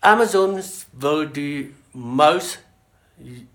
[0.00, 0.62] Amazon
[0.98, 2.58] wil die most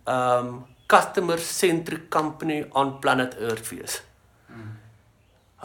[0.05, 4.01] um customer centric company on planet Earth wees.
[4.47, 4.77] Mm.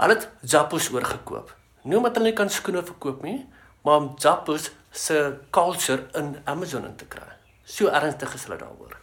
[0.01, 1.53] Hulle het Zappos oorgekoop.
[1.83, 3.45] Nie omdat hulle nie kan skoene verkoop nie,
[3.87, 7.31] maar om Zappos se culture in Amazon in te kry.
[7.65, 8.99] So ernstig is hulle daaroor.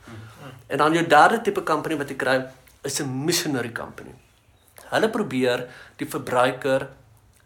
[0.68, 2.38] En dan jou derde tipe company wat jy kry
[2.84, 4.14] is 'n missionary company.
[4.90, 6.90] Hulle probeer die verbruiker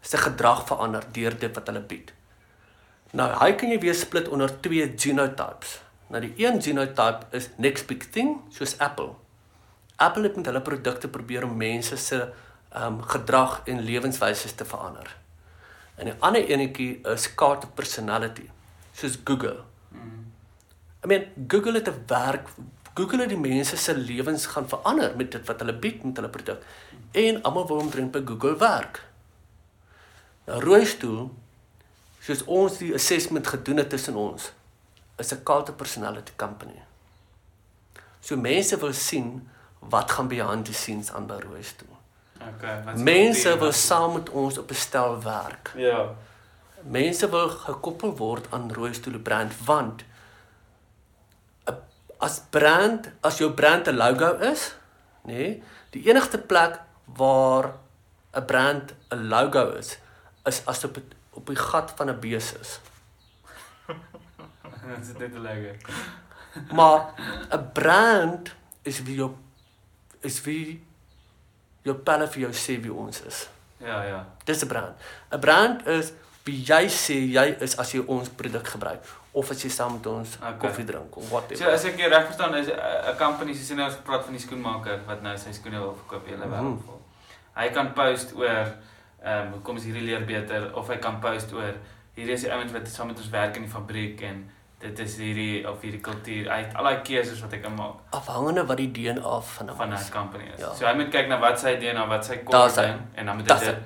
[0.04, 2.12] se gedrag verander deur dit wat hulle bied.
[3.14, 5.78] Nou, hy kan jy weer split onder twee genotypes.
[6.12, 9.14] Nou die een genotype is next big thing, soos Apple.
[9.96, 12.20] Apple het met hulle produkte probeer om mense se
[12.76, 15.16] um, gedrag en lewenswyse te verander.
[15.94, 18.48] En die ander enetjie is cult personality,
[18.92, 19.62] soos Google.
[19.94, 20.24] Mm.
[21.04, 22.50] I mean, Google het 'n werk
[22.94, 26.28] Google het die mense se lewens gaan verander met dit wat hulle bied met hulle
[26.28, 26.62] produk.
[27.10, 29.02] En almal wil omtrent by Google werk.
[30.44, 31.30] Nou Rooistoel
[32.24, 34.52] soos ons die assessment gedoen het tussen ons
[35.18, 36.82] is 'n cult of personality company.
[38.20, 41.96] So mense wil sien wat gaan behind the scenes aan by Rooistoel.
[42.40, 42.94] Okay.
[42.96, 45.72] Mense wil saam met ons op 'n stel werk.
[45.76, 46.14] Ja.
[46.82, 50.04] Mense wil gekoppel word aan Rooistoel brand want
[51.64, 51.82] 'n-
[52.18, 54.74] as brand, as jou brand 'n logo is,
[55.22, 57.72] nê, nee, die enigste plek waar
[58.32, 59.98] 'n brand 'n logo is,
[60.46, 60.98] is as op
[61.34, 62.80] op die gat van 'n bees is.
[64.86, 65.76] Dit is net lekker.
[66.76, 67.14] Maar
[67.50, 69.30] 'n brand is wie jou
[70.20, 70.84] is wie
[71.82, 73.48] jou pelle vir jou sê wie ons is.
[73.76, 74.26] Ja, ja.
[74.44, 74.94] Dis 'n brand.
[75.32, 76.12] 'n Brand is
[76.44, 80.06] wie jy sê jy is as jy ons produk gebruik of as jy saam met
[80.06, 80.58] ons Okay.
[80.58, 81.72] koffie drink of So whatever.
[81.72, 84.40] as ek jou reg verstaan is 'n 'n company soos nou ons gepraat van die
[84.42, 86.52] skoenmaker wat nou sy skoene wil verkoop hele Mhm.
[86.54, 87.00] wêreld vol.
[87.56, 88.66] Hy kan post oor
[89.24, 91.74] ehm um, hoekom is hierdie leer beter of hy kan post oor
[92.16, 94.50] hierdie is die ouens wat saam met ons werk in die fabriek en
[94.84, 96.50] dit is hierdie of hierdie kultuur.
[96.52, 99.92] Hy het al daai keuses wat kan maak Afhangende wat die DNA van van 'n
[99.92, 100.08] is.
[100.10, 100.60] company is.
[100.60, 100.74] Ja.
[100.74, 103.50] So hy moet kyk na wat sy DNA, wat sy core ding en dan moet
[103.50, 103.76] hy dit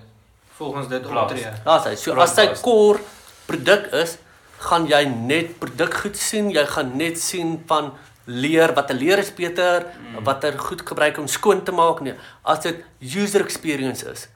[0.58, 1.46] volgens dit optree.
[1.64, 1.94] Daar's hy.
[1.94, 2.98] So as sy core
[3.46, 4.18] produk is,
[4.58, 7.92] gaan jy net produkgoed sien, jy gaan net sien van
[8.26, 10.24] leer wat 'n leer is beter, Mm.
[10.24, 12.14] watter goed gebruik om skoon te maak nee.
[12.44, 14.28] As dit user experience is,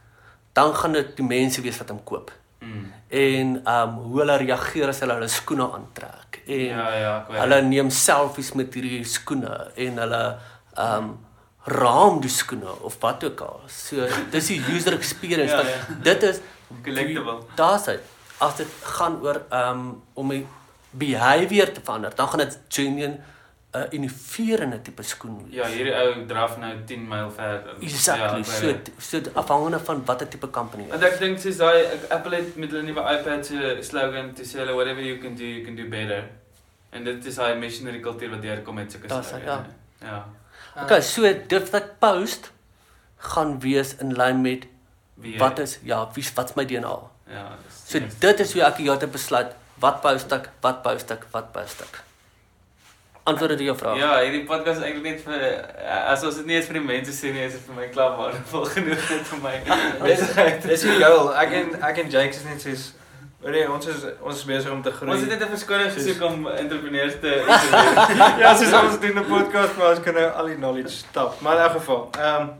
[0.53, 2.33] dan gaan dit die mense wees wat hom koop.
[2.63, 2.87] Mm.
[3.09, 7.15] En um hoe hulle reageer as hulle hulle skoene aantrek en Ja, ja.
[7.41, 10.23] Hulle neem selfies met hierdie skoene en hulle
[10.79, 11.13] um
[11.65, 13.61] raam die skoene of wat ook al.
[13.71, 15.55] So dis die user experience.
[15.55, 15.99] Ja, ja.
[16.03, 16.41] Dit is
[16.85, 17.43] Collectible.
[17.55, 18.01] Daar's dit.
[18.39, 20.47] As dit gaan oor um om die
[20.91, 23.21] behavior te verander, dan gaan dit genuine
[23.75, 25.55] 'n uh, innoverende tipe skoen wees.
[25.57, 27.63] Ja, hierdie ou draf nou 10 myl ver.
[27.81, 28.41] Exactly.
[28.41, 28.47] ek
[28.99, 30.87] so so afhangende van watter tipe company.
[30.91, 34.43] Want ek dink soos daai ek- Apple het met hulle nuwe iPad se slogan te
[34.45, 36.29] sê hulle whatever you can do, you can do better.
[36.91, 39.67] En dit is daai missionary kultuur wat deurkom met sulke slogans, ja.
[40.03, 40.27] Ja.
[40.85, 42.51] Okay, so dit wat ek post
[43.17, 44.67] gaan wees in lyn met
[45.15, 46.97] Wie wat is ja, wie's wat's my DNA.
[47.31, 50.83] Ja, dis So dis- dit is hoe ek hier te besluit wat post ek, wat
[50.83, 52.03] post ek, wat post ek.
[53.23, 53.97] Antwoord dit jou vraag.
[53.97, 55.43] Ja, hierdie podcast is eintlik net vir
[56.11, 58.17] as ons dit nie eens vir die mense sê nie, is dit vir my klaar
[58.19, 59.55] waardevol genoeg net vir my
[60.01, 60.67] besigheid.
[60.67, 61.31] Dis die goal.
[61.45, 62.91] Ek en ek en Jakes is net soos
[63.43, 65.11] Oor ons is ons is besig om te groei.
[65.11, 67.33] Ons het net 'n verskoning gesoek om entrepreneurs te
[68.43, 71.41] ja, soos ons doen 'n podcast, maar ons kan nou al die knowledge stap.
[71.41, 72.53] Maar in elk geval, ehm um,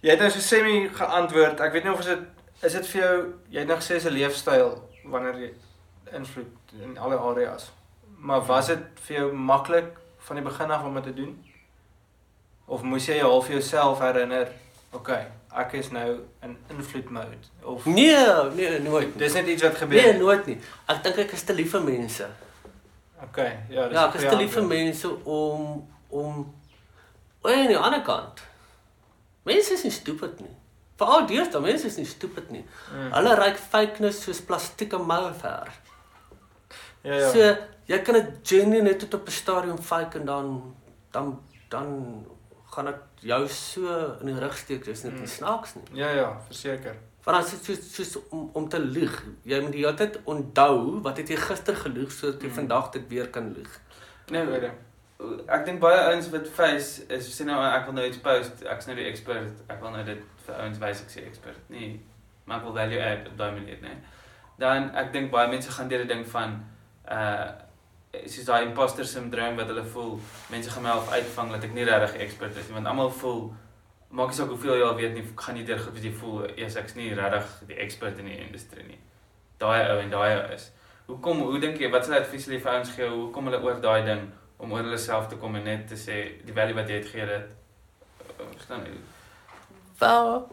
[0.00, 1.60] jy het nou so semi geantwoord.
[1.60, 2.22] Ek weet nie of is dit
[2.62, 3.16] is dit vir jou
[3.50, 4.70] jy het nou gesê is 'n leefstyl
[5.04, 5.50] wanneer jy
[6.12, 7.70] invloed in alle areas.
[8.26, 9.92] Maar was dit vir jou maklik
[10.26, 11.34] van die begin af om dit te doen?
[12.66, 14.48] Of moes jy half jouself herinner,
[14.96, 16.08] okay, ek is nou
[16.42, 18.16] in invloed mode of Nee,
[18.56, 19.12] nee, nooit.
[19.12, 19.18] nie.
[19.22, 20.02] dis net iets wat gebeur.
[20.02, 20.56] Nee, nooit nie.
[20.90, 22.26] Ek dink ek is te lief vir mense.
[23.28, 26.42] Okay, ja, dis Ja, ek is te lief vir mense om om
[27.42, 28.42] o, aan die ander kant.
[29.46, 30.52] Mense is nie stupid nie.
[30.98, 32.64] Veral deesdae, mense is nie stupid nie.
[32.90, 33.08] Mm.
[33.14, 35.70] Hulle ryk fakeness soos plastieke moue ver.
[37.06, 37.30] Ja, ja.
[37.30, 40.74] So jy kan dit genuine net tot op 'n stadium fake en dan
[41.12, 42.26] dan dan
[42.74, 45.26] gaan ek jou so in die rug steek, dis net nie Mm.
[45.26, 45.84] snaaks nie.
[45.92, 46.94] Ja ja, verseker.
[47.24, 51.00] Want as dit soos soos om om te lieg, jy moet die hele tyd onthou
[51.02, 52.54] wat het jy gister gelieg sodat jy Mm.
[52.54, 53.80] vandag dit weer kan lieg.
[54.30, 54.70] Nee, Tweede.
[55.48, 58.86] ek dink baie ouens wat face is sê nou ek wil nou iets post, ek's
[58.86, 61.56] nou die expert, ek wil nou dit vir ouens wys ek sê expert.
[61.68, 62.00] Nee,
[62.44, 63.96] maar ek wil value add op daai manier, nee.
[64.58, 66.64] Dan ek dink baie mense gaan deur die ding van
[67.10, 67.48] uh
[68.26, 71.84] soos daai imposter syndroom wat hulle voel, mense gaan my half uitvang dat ek nie
[71.84, 73.52] regtig 'n expert is nie, want almal voel
[74.10, 76.46] maak nie saak hoeveel jy al weet nie, gaan nie deur goed wat jy voel,
[76.56, 78.98] eers ek's nie regtig die expert in die industrie nie.
[79.58, 80.70] Daai ou en daai ou is.
[81.06, 83.08] Hoekom hoe dink jy wat sal advies hulle vir ouens gee?
[83.08, 86.44] Hoekom hulle oor daai ding om oor hulle self te kom en net te sê
[86.44, 87.46] die value wat jy het gee dit
[88.40, 88.92] uh, verstaan jy?
[90.00, 90.48] Wel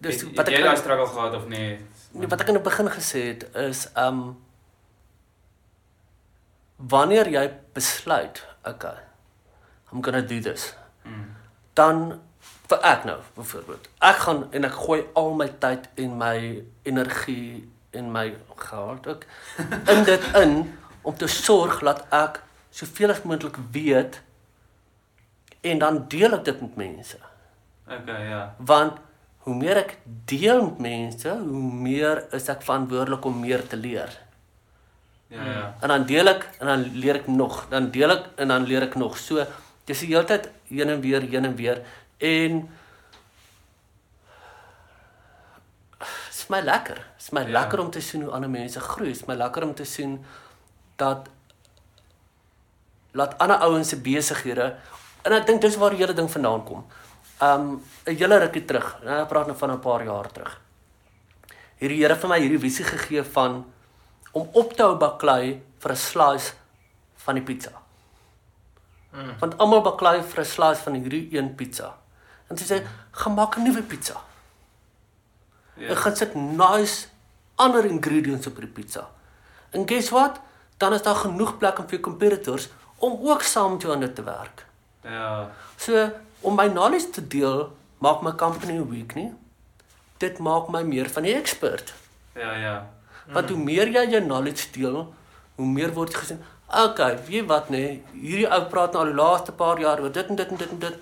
[0.00, 1.78] dis Het- wat het ek jy daai struggle gehad of nie?
[2.12, 4.36] Nee, wat ek in die begin gesê het is um
[6.76, 8.98] wanneer jy besluit, okay,
[9.92, 10.74] I'm going to do this.
[11.04, 11.34] Mm.
[11.74, 12.20] Dan
[12.66, 13.88] vir ek nou byvoorbeeld.
[14.04, 16.36] Ek gaan en ek gooi al my tyd en my
[16.88, 17.64] energie
[17.96, 18.26] en my
[18.60, 19.24] geld ook
[19.92, 20.56] in dit in
[21.06, 22.42] om te sorg dat ek
[22.74, 24.20] soveel as moontlik weet
[25.66, 27.18] en dan deel ek dit met mense.
[27.86, 28.42] Okay, ja.
[28.58, 28.98] Want
[29.46, 29.96] hoe meer ek
[30.26, 34.10] deel met mense, hoe meer is ek verantwoordelik om meer te leer.
[35.28, 35.74] Ja, ja.
[35.80, 38.82] En dan deel ek en dan leer ek nog, dan deel ek en dan leer
[38.86, 39.16] ek nog.
[39.18, 39.42] So
[39.84, 41.82] dis die hele tyd heen en weer, heen en weer
[42.18, 42.60] en
[46.30, 47.00] is my lekker.
[47.18, 47.60] Is my Ja.
[47.60, 49.10] lekker om te sien hoe ander mense groei.
[49.10, 50.24] Is my lekker om te sien
[50.96, 51.28] dat
[53.12, 54.76] laat ander ouens se besighede
[55.24, 56.84] en ek dink dis waar die hele ding vandaan kom.
[57.42, 58.96] Um 'n hele rukkie terug.
[59.04, 60.60] Nou praat nou van 'n paar jaar terug.
[61.78, 63.64] Hierdie Here vir my hierdie visie gegee van
[64.36, 66.52] om op te hou baklei vir 'n slice
[67.24, 67.72] van die pizza.
[69.10, 69.34] Mm.
[69.40, 71.96] Want almal baklei vir 'n slice van hierdie een pizza.
[72.48, 74.20] En sy sê, "Gaan maak 'n nuwe pizza."
[75.74, 75.88] Ja.
[75.88, 77.06] En gaan sit nice
[77.54, 79.08] ander ingredients op die pizza.
[79.70, 80.40] En guess what?
[80.76, 84.14] Dan is daar genoeg plek om vir competitors om ook saam met jou aan dit
[84.14, 84.66] te werk.
[85.00, 85.50] Ja.
[85.76, 86.10] So
[86.40, 89.32] om my knowledge te deel maak my company weak nie.
[90.16, 91.94] Dit maak my meer van die expert.
[92.32, 92.95] Ja, ja.
[93.32, 95.14] Want hoe meer jy jou knowledge deel,
[95.56, 96.42] hoe meer word jy gesien.
[96.66, 97.78] Okay, weet wat nê?
[97.78, 100.56] Nee, hierdie ou praat nou al die laaste paar jaar oor dit en dit en
[100.56, 100.98] dit en dit.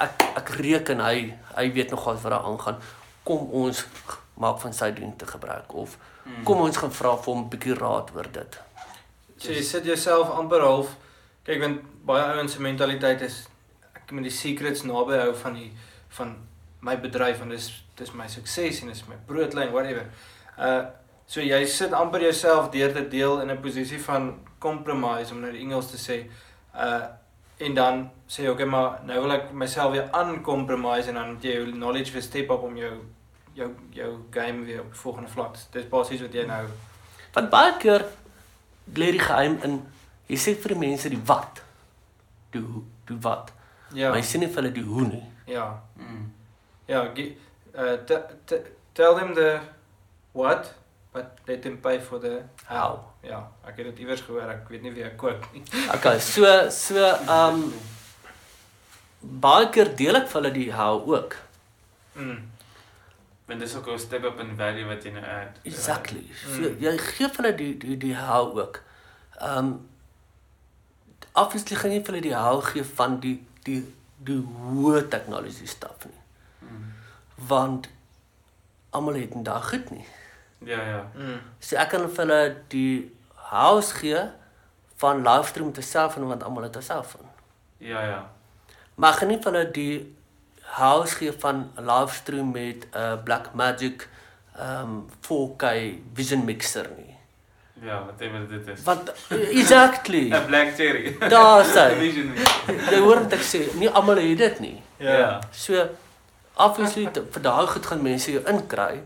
[0.00, 2.78] Ek ek reken hy hy weet nog wat daar aangaan.
[3.26, 3.84] Kom ons
[4.40, 5.98] maak van sy dienste gebruik of
[6.46, 8.58] kom ons gaan vra vir hom 'n bietjie raad oor dit.
[9.38, 10.96] So jy sit jouself amper half
[11.44, 13.46] kyk want baie ouens se mentaliteit is
[13.94, 15.72] ek moet die secrets naby hou van die
[16.18, 16.36] van
[16.80, 20.06] my bedryf en dis dis my sukses en dis my broodlyn whatever.
[20.58, 20.84] Uh
[21.30, 25.52] so jy sit amper jouself deur te deel in 'n posisie van compromise om nou
[25.52, 26.20] die Engels te sê.
[26.74, 27.06] Uh
[27.60, 31.42] en dan sê jy okay maar nou wil ek myself weer uncompromise en dan moet
[31.44, 32.92] jy jou knowledge weer step up om jou
[33.54, 35.56] jou jou game weer op die volgende vlak.
[35.72, 36.66] Dis basies wat jy nou
[37.34, 38.04] Want baie keer
[38.94, 39.82] lê die geheim in
[40.28, 41.60] jy sê vir die mense die wat.
[42.52, 43.52] Die hoe, die wat.
[43.92, 44.08] ja.
[44.08, 45.22] Maar jy sê nie vir hulle die hoe nie.
[45.46, 45.80] Ja.
[45.96, 46.32] Mm.
[46.88, 47.36] Ja, gi-
[47.74, 49.60] uh, t- t- tell them the
[50.32, 50.74] what,
[51.12, 52.98] but let them pay for the how.
[53.22, 55.62] Ja, ek het dit iewers gehoor, ek weet nie wie ek kook nie.
[55.96, 57.72] Okay, so so um
[59.20, 61.36] baie keer deel ek vir hulle die how ook.
[62.14, 62.38] Mm.
[63.46, 65.58] Want dis ook 'n step up in value wat jy nou add.
[65.64, 66.24] Exactly.
[66.46, 66.78] So Mm.
[66.80, 68.80] jy gee vir hulle die die die how ook.
[69.40, 69.88] Um
[71.34, 73.82] obviously gaan jy vir hulle die how gee van die die
[74.18, 76.16] die hoë tegnologie staf nie.
[77.48, 77.88] want
[78.92, 80.04] almal het nie daai goed nie.
[80.64, 81.00] Ja, ja.
[81.14, 81.40] Mm.
[81.60, 83.10] So ek kan vir hulle die
[83.50, 84.20] house gee
[85.00, 87.26] van livestream met 'n selfoon want almal het 'n selfoon.
[87.78, 88.26] Ja, ja.
[88.94, 90.16] Maar ek nie vir hulle die
[90.62, 94.08] house gee van livestream met 'n uh, Blackmagic
[94.60, 95.64] um 4K
[96.14, 97.16] Vision mixer nie.
[97.82, 98.82] Ja, whatever dit is.
[98.84, 100.28] Want exactly.
[100.34, 101.16] 'n Black cherry.
[101.28, 101.94] Daar's hy.
[102.04, 102.34] Vision.
[102.90, 104.82] Jy hoor wat ek sê, nie almal het dit nie.
[104.98, 105.40] Ja.
[105.50, 105.88] So
[106.56, 109.00] obviously te- vir daai goed gaan mense jou inkry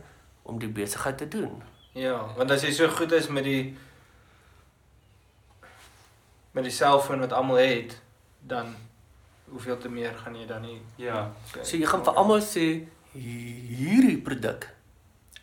[0.45, 1.63] om die besigheid te doen.
[1.97, 3.75] Ja, want as jy so goed is met die
[6.55, 7.97] met die selfoon wat almal het,
[8.47, 8.75] dan
[9.51, 11.31] hoeveel te meer gaan jy dan nie Ja.
[11.63, 12.67] So jy gaan vir almal sê
[13.15, 14.69] hierdie produk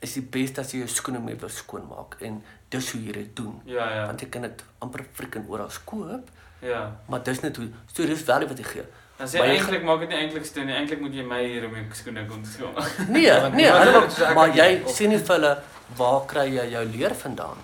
[0.02, 2.40] is die beste as jy jou skoene mee wil skoonmaak en
[2.74, 3.60] dis hoe jy dit doen.
[3.70, 4.06] Ja, ja.
[4.10, 6.30] Want jy kan dit amper freaking oral koop,
[6.62, 6.82] Ja.
[7.10, 8.84] maar dis net hoe so dis value wat jy gee.
[9.22, 10.74] Dan sê Maar jy eintlik maak dit nie eintlik steun nie.
[10.74, 12.74] Eintlik moet jy my hier om my skoene kom skoon.
[13.16, 15.52] Nee, want nee, hulle maar het jy sê nie vir hulle
[16.00, 17.60] waar kry jy jou leer vandaan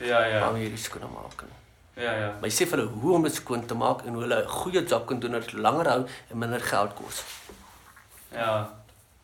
[0.00, 0.38] Ja, ja.
[0.48, 1.58] om hierdie skoene maak nie.
[2.04, 2.30] Ja, ja.
[2.40, 4.48] Maar jy sê vir hulle hoe om dit skoon te maak en hoe hulle 'n
[4.48, 6.00] goeie job kan doen dat dit langer hou
[6.30, 7.20] en minder geld kos.
[8.32, 8.54] Ja.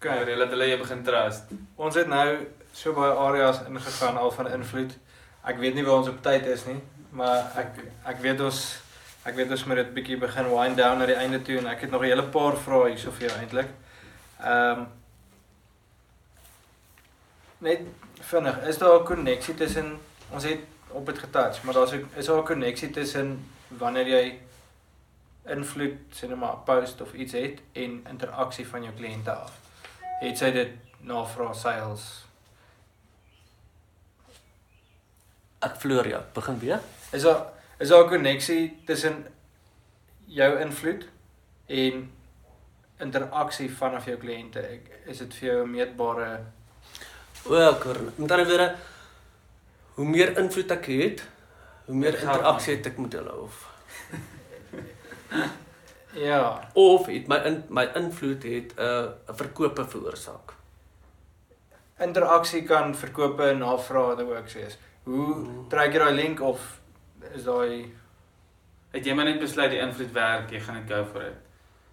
[0.01, 1.49] Kyk, hulle laat hulle jou begin trust.
[1.76, 2.28] Ons het nou
[2.72, 4.93] so baie areas ingegaan al van invloed.
[5.45, 8.61] Ek weet nie waar ons op tyd is nie, maar ek ek weet ons
[9.25, 11.81] ek weet ons moet dit bietjie begin wind down na die einde toe en ek
[11.81, 13.68] het nog 'n hele paar vrae hierso vir jou eintlik.
[14.41, 14.89] Ehm um,
[17.61, 17.81] Net
[18.21, 19.99] vinnig, is daar 'n koneksie tussen
[20.31, 24.39] ons het op dit getouch, maar daar's 'n is daar 'n koneksie tussen wanneer jy
[25.45, 29.53] invloed sê net maar post of iets het en interaksie van jou kliënte af.
[30.21, 32.29] Het sy dit navraag sales
[35.61, 36.23] Ek verloor jou.
[36.33, 36.81] Begin weer.
[37.12, 37.47] Is daar
[37.81, 39.26] is daar 'n koneksie tussen
[40.26, 41.09] jou invloed
[41.66, 42.11] en
[43.01, 44.61] interaksie vanaf jou kliënte?
[44.61, 46.41] Ek- Is dit vir jou 'n meetbare
[47.49, 47.97] O, ek hoor.
[48.16, 48.76] Met ander woorde,
[49.95, 51.22] hoe meer invloed ek het,
[51.87, 53.66] hoe meer interaksie het ek met hulle of
[56.12, 60.53] Ja, of het my in, my invloed het 'n uh, 'n verkope veroorsaak.
[62.01, 64.78] interaksie kan verkope en navraag dit ook wees.
[65.05, 66.80] Hoe trek jy daai link of
[67.35, 67.93] is daai
[68.93, 71.37] Het jy maar net besluit die invloed werk, jy gaan net go for it.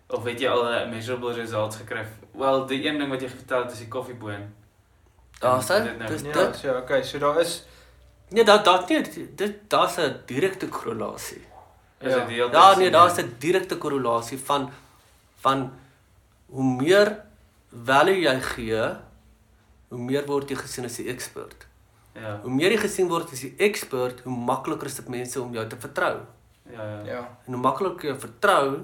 [0.09, 2.05] Of het jy al 'n measurable results gekry?
[2.33, 4.53] Wel, die een ding wat jy vertel het is die koffieboon.
[5.39, 5.83] Daar's dit.
[5.83, 6.55] dit nou- Dis Ja, dit.
[6.55, 7.65] so okay, so daar is
[8.29, 9.01] Nee, dat dat nie
[9.35, 11.45] dit daar's 'n direkte korrelasie.
[11.99, 12.19] Is Ja.
[12.19, 14.71] dit deel Ja, nee, daar's 'n direkte korrelasie van
[15.39, 15.73] van
[16.45, 17.23] hoe meer
[17.85, 18.95] value jy gee,
[19.89, 21.66] hoe meer word jy gesien as 'n ekspert.
[22.17, 22.39] Ja.
[22.41, 25.67] Hoe meer jy gesien word as 'n ekspert, hoe makliker is dit mense om jou
[25.67, 26.25] te vertrou.
[26.71, 27.03] Ja, ja.
[27.05, 27.37] ja.
[27.45, 28.83] En hoe makliker jy vertrou,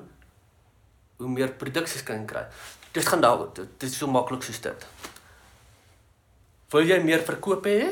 [1.18, 2.46] hoe meer produksies kan jy kry.
[2.92, 3.50] Dit gaan daaroor.
[3.54, 4.86] Dit dit is so maklik soos dit.
[6.70, 7.90] Wil jy meer verkope hê?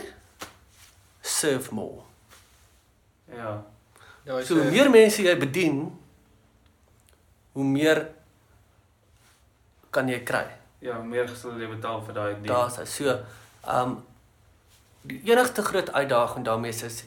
[1.21, 2.03] Serve more.
[3.27, 3.63] Ja.
[4.25, 5.99] Is So hoe meer mense jy bedien,
[7.53, 8.09] hoe meer
[9.89, 10.45] kan jy kry.
[10.79, 12.47] Ja, meer sal jy betaal vir daai ding.
[12.47, 12.85] Daar's hy.
[12.85, 13.17] So,
[13.65, 14.10] um die
[15.07, 17.03] enigste groot uitdaging daarmee is, is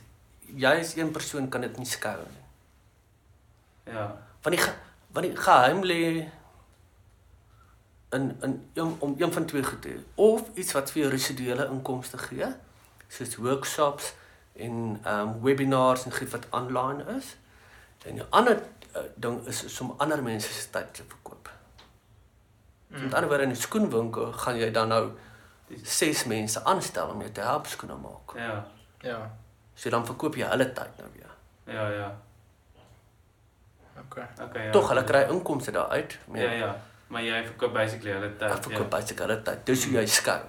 [0.54, 2.44] jy as een persoon kan dit nie skou nie.
[3.94, 4.06] Ja.
[4.42, 4.64] Want die
[5.14, 6.00] want die geheim lê
[8.14, 9.98] in in om, om een van twee goed te.
[10.14, 12.50] Of iets wat vir jou residuele inkomste gee,
[13.08, 14.12] soos workshops
[14.52, 17.36] en um webinars en goed wat aanlyn is.
[18.04, 18.60] En die ander
[18.96, 21.50] uh, ding is, is om ander mense se tyd te verkoop.
[22.88, 23.02] Mm.
[23.02, 25.10] Met ander woorde in 'n skoenwinkel gaan jy dan nou
[25.82, 28.36] ses mense aanstel om jou te help skoene maak.
[28.36, 28.64] Ja.
[29.00, 29.18] Ja.
[29.74, 31.30] So dan verkoop jy hulle tyd nou weer.
[31.74, 32.08] Ja, ja.
[34.06, 34.26] Okay.
[34.46, 34.72] Okay, ja.
[34.72, 36.18] Tog hulle kry inkomste daaruit.
[36.34, 36.74] Ja, ja.
[37.06, 38.50] Maar jy verkoop basically hulle tyd.
[38.50, 38.92] Ek verkoop ja.
[38.98, 39.64] basically hulle tyd.
[39.66, 40.40] Dis hoe jy skou.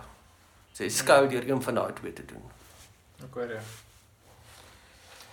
[0.74, 2.52] So jy skou deur een van daai twee te doen.
[3.30, 3.48] Okay.
[3.54, 3.64] Ja.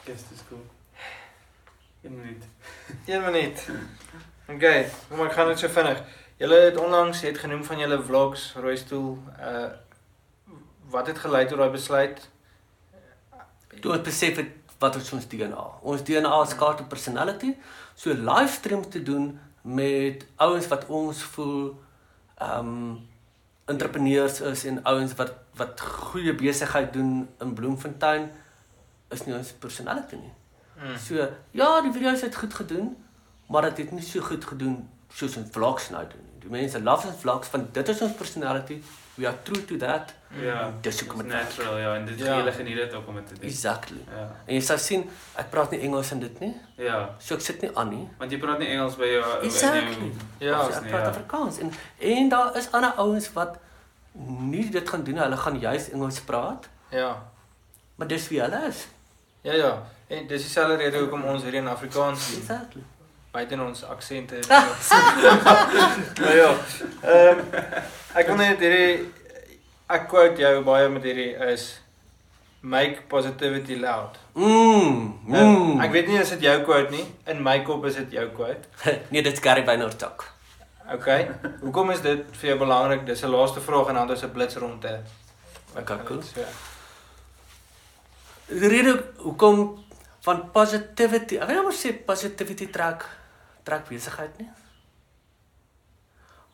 [0.06, 0.62] Yes, dis cool.
[2.02, 2.44] Een minuut.
[3.06, 3.68] 1 minuut.
[4.46, 6.00] Okay, kom ek gaan dit so vinnig.
[6.36, 9.70] Julle het onlangs het genoem van julle vlogs, rooi stoel, uh
[10.92, 12.18] wat het gelei tot daai besluit?
[13.80, 15.62] Toe ons besef het wat is ons DNA.
[15.80, 17.54] Ons DNA is kaart op personality.
[17.94, 21.80] So livestream te doen met ouens wat ons voel
[22.42, 23.00] um
[23.64, 28.30] entrepreneurs is en ouens wat wat goeie besigheid doen in Bloemfontein
[29.12, 30.32] is nie ons personality nie.
[30.80, 30.98] Mm.
[30.98, 32.96] So ja, die video's het goed gedoen,
[33.48, 36.26] maar dit het nie so goed gedoen soos ons vlogs nou doen.
[36.42, 38.82] Die mense love ons vlogs want dit is ons personality.
[39.14, 40.14] We are true to that.
[40.40, 40.70] Ja.
[40.80, 42.36] Dis hoekom It's dit natural, ja, en dit Ja.
[42.38, 43.42] julle geniet dit ook om dit te doen.
[43.48, 43.98] Exactly.
[44.10, 44.22] Ja.
[44.46, 46.54] En jy sal sien, ek praat nie Engels in dit nie.
[46.76, 47.10] Ja.
[47.18, 48.08] So ek sit nie aan nie.
[48.18, 50.12] Want jy praat nie Engels by jou Exactly.
[50.38, 51.08] Ja, so ek praat ja.
[51.10, 53.58] Afrikaans en en daar is ander ouens wat
[54.52, 55.22] nie dit gaan doen nie.
[55.22, 57.22] Hulle gaan juis Engels praat, Ja.
[57.96, 58.86] maar dis wie hulle is.
[59.42, 59.82] Ja ja.
[60.08, 62.40] En dis dieselfde rede hoekom ons hier in Afrikaans doen.
[62.40, 62.82] Exactly.
[63.32, 64.40] Buite ons aksente.
[64.48, 66.50] maar ja.
[67.02, 67.38] Ehm
[68.12, 69.08] ek wil net hierdie
[69.88, 71.70] ek quote jou baie met hierdie is
[72.60, 74.18] make positivity loud.
[74.36, 74.98] Mm.
[75.26, 75.80] Nou, mm.
[75.82, 77.06] ek weet nie as dit jou quote nie.
[77.32, 78.68] In my kop is dit jou quote.
[79.12, 80.26] nee, dit's Gary Vaynerchuk.
[80.92, 81.30] Okay.
[81.62, 83.06] Hoekom is dit vir jou belangrik?
[83.08, 85.00] Dis 'n laaste vraag en dan is 'n blits rondte.
[85.72, 86.22] Okay, cool.
[86.22, 86.44] So,
[88.46, 89.84] Die rede hoekom
[90.20, 93.06] van positivity, ek wil net maar sê positivity trek
[93.62, 94.48] trek besigheid nie.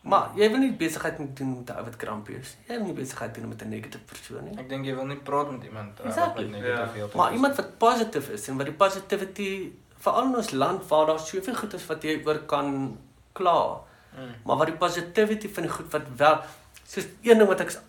[0.08, 2.56] Maar jy wil nie besigheid moet doen met 'n ou wat krampie is.
[2.68, 4.58] Jy wil nie besigheid doen met 'n negative persoon nie.
[4.58, 6.42] ek dink jy wil nie praat met iemand Exactly.
[6.44, 6.86] wat net Ja.
[6.86, 7.10] te veel.
[7.14, 11.18] Maar iemand wat positief is en wat die positivity veral in ons land waar daar
[11.18, 12.98] soveel goed is wat jy oor kan
[13.32, 13.80] kla,
[14.16, 14.34] Mm.
[14.44, 16.40] maar wat die positivity van die goed wat wel
[16.86, 17.80] soos een ding wat ek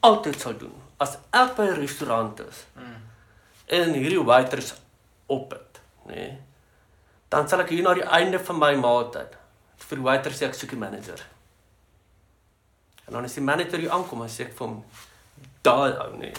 [0.00, 2.82] altyd sal doen as ek by 'n restaurant is Mm.
[3.66, 4.74] en hierdie waiters
[5.26, 6.14] op het, nê.
[6.14, 6.38] Nee,
[7.28, 9.36] dan sal ek hier na die einde van my maaltyd
[9.88, 11.20] vir die waiter sê ek soek die manager.
[13.06, 14.84] En dan as die manager hier aankom, dan sê ek vir hom
[15.62, 16.32] daai ou nee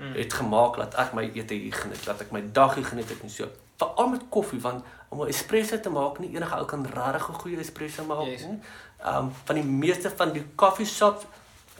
[0.00, 0.14] Mm.
[0.16, 3.20] het gemaak dat ek my ete hier geniet, dat ek my dag hier geniet het
[3.20, 3.44] en so.
[3.76, 7.34] Veral met koffie want om 'n espresso te maak, nie enige ou kan regtig 'n
[7.34, 8.40] goeie espresso maak Yes.
[8.42, 8.60] nie.
[9.04, 11.24] Ehm um, van die meeste van die coffee shops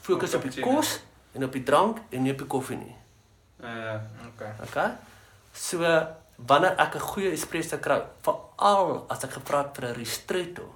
[0.03, 1.01] fokus op die kos
[1.33, 2.95] en op die drank en nie op die koffie nie.
[3.63, 4.01] Ja ja.
[4.35, 4.53] Okay.
[4.65, 4.91] Okay?
[5.55, 6.07] So
[6.47, 10.75] wanneer ek 'n goeie espresso kry, veral as ek gevra het vir 'n ristretto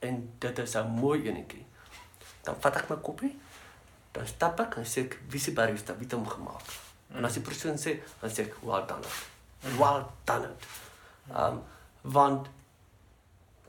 [0.00, 1.66] en dit is 'n mooi enetjie,
[2.42, 3.38] dan vat ek my koppie,
[4.12, 6.66] dan stap ek en sê ek, "Wie se barista het hom gemaak?"
[7.14, 9.78] En as die persoon sê, dan sê ek, "Well done." it.
[9.78, 10.44] Well done.
[10.44, 10.66] it."
[11.36, 11.62] Um
[12.02, 12.48] want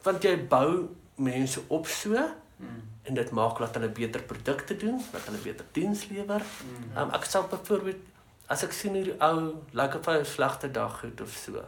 [0.03, 2.15] want jy bou mense op so
[2.57, 2.81] Mm.
[3.03, 6.41] en dit maak dat hulle beter produkte doen, dat hulle beter diens lewer.
[6.41, 6.97] Mm.
[6.97, 8.01] Um, ek sal byvoorbeeld
[8.49, 11.63] as ek sien hierdie ou lyk of hy 'n slegte dag het of so,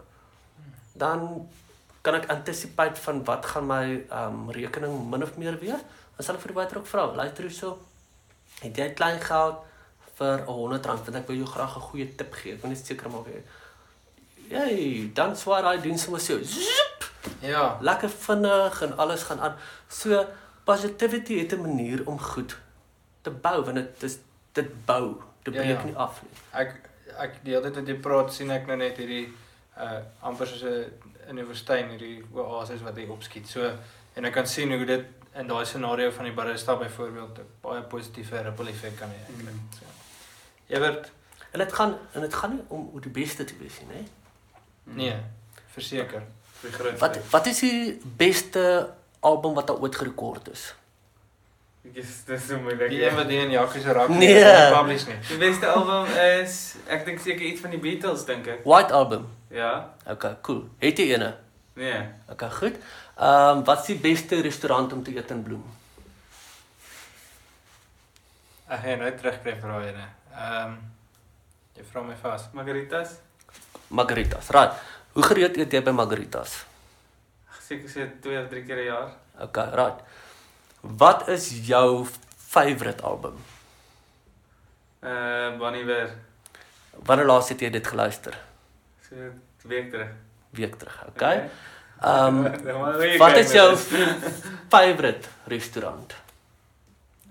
[0.96, 1.48] dan
[2.02, 5.82] kan ek anticipate van wat gaan my um rekening min of meer wees.
[6.16, 7.78] Dan sal ek vir die waiter ook vra, luister hierso,
[8.62, 9.56] het jy klein geld
[10.16, 12.54] vir 'n 100 rand want ek wil jou graag 'n goeie tip gee.
[12.54, 13.44] Ek wil net seker maak jy
[14.50, 16.40] Jy, dan swaar daai diens sommer so.
[16.44, 17.12] Zoep,
[17.42, 17.78] Ja.
[17.82, 19.56] lekker vinnig en alles gaan aan.
[19.88, 20.26] So
[20.66, 22.58] positivity het 'n manier om goed
[23.22, 24.18] te bou want dit is
[24.54, 25.84] dit bou, dit Ja, breek ja.
[25.86, 26.32] nie af nie.
[26.54, 26.76] Ek
[27.18, 29.28] ek die hele tyd wat jy praat sien ek nou net hierdie
[29.78, 30.92] uh amper soos 'n
[31.30, 33.48] universiteit hierdie oasis wat hy opskiet.
[33.48, 33.72] So
[34.16, 37.82] en ek kan sien hoe dit in daai scenario van die barista byvoorbeeld 'n baie
[37.82, 39.22] positiewe ripple effek kan hê.
[39.30, 39.50] ek dink.
[39.50, 39.70] Mm.
[39.80, 39.86] So.
[40.68, 41.12] Evert,
[41.52, 44.04] En dit gaan en dit gaan nie om hoe die beste te wees nie, hè?
[44.84, 45.16] nee,
[45.74, 46.22] verseker.
[46.62, 46.92] Die.
[47.00, 50.76] Wat wat is die beste album wat al ooit gerekord is?
[51.82, 52.90] Dis dis so moeilik.
[52.92, 54.72] Die een wat in Jackie se rak Nee.
[54.74, 55.16] publish nie.
[55.28, 58.64] Die beste album is ek dink seker iets van die Beatles dink ek.
[58.68, 59.28] White Album.
[59.50, 59.94] Ja?
[60.06, 60.66] Okay, cool.
[60.84, 61.36] Het jy eene?
[61.80, 62.02] Nee.
[62.30, 62.76] Okay, goed.
[63.18, 65.64] Ehm um, wat is die beste restaurant om te eet in Bloem?
[68.70, 70.06] Ek gaan nou terugkry vir daai ene.
[70.36, 70.76] Ehm
[71.80, 72.50] jy vra my vas.
[72.54, 73.16] Margaritas?
[73.88, 74.50] Margaritas.
[74.54, 74.74] Right.
[75.16, 76.60] Hoe gereeld eet jy by Margaritas?
[77.70, 79.10] Seker sê 2 of 3 keer 'n jaar.
[79.48, 80.00] Okay, right.
[80.82, 82.06] Wat is jou
[82.38, 83.36] favourite album?
[85.04, 86.10] Uh Bonnie Weer.
[87.06, 88.36] Wanneer laas het jy dit geluister?
[89.10, 90.08] So 'n week terug.
[90.50, 91.50] Week terug, okay?
[92.02, 92.36] Ehm
[92.96, 94.34] hoe jy wat is jou dit.
[94.76, 96.16] favourite restaurant?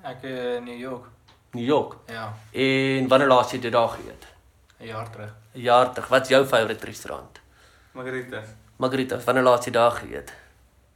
[0.02, 1.04] Ek in New York.
[1.52, 1.96] New York.
[2.06, 4.26] Ja, En wanneer laas het jy daar geëet?
[4.80, 5.32] 'n jaar terug.
[5.54, 6.08] 'n Jaar terug.
[6.08, 7.40] Wat is jou favourite restaurant?
[7.92, 8.46] Margaritas.
[8.76, 9.24] Margaritas.
[9.24, 10.32] Wanneer laas jy daar geëet?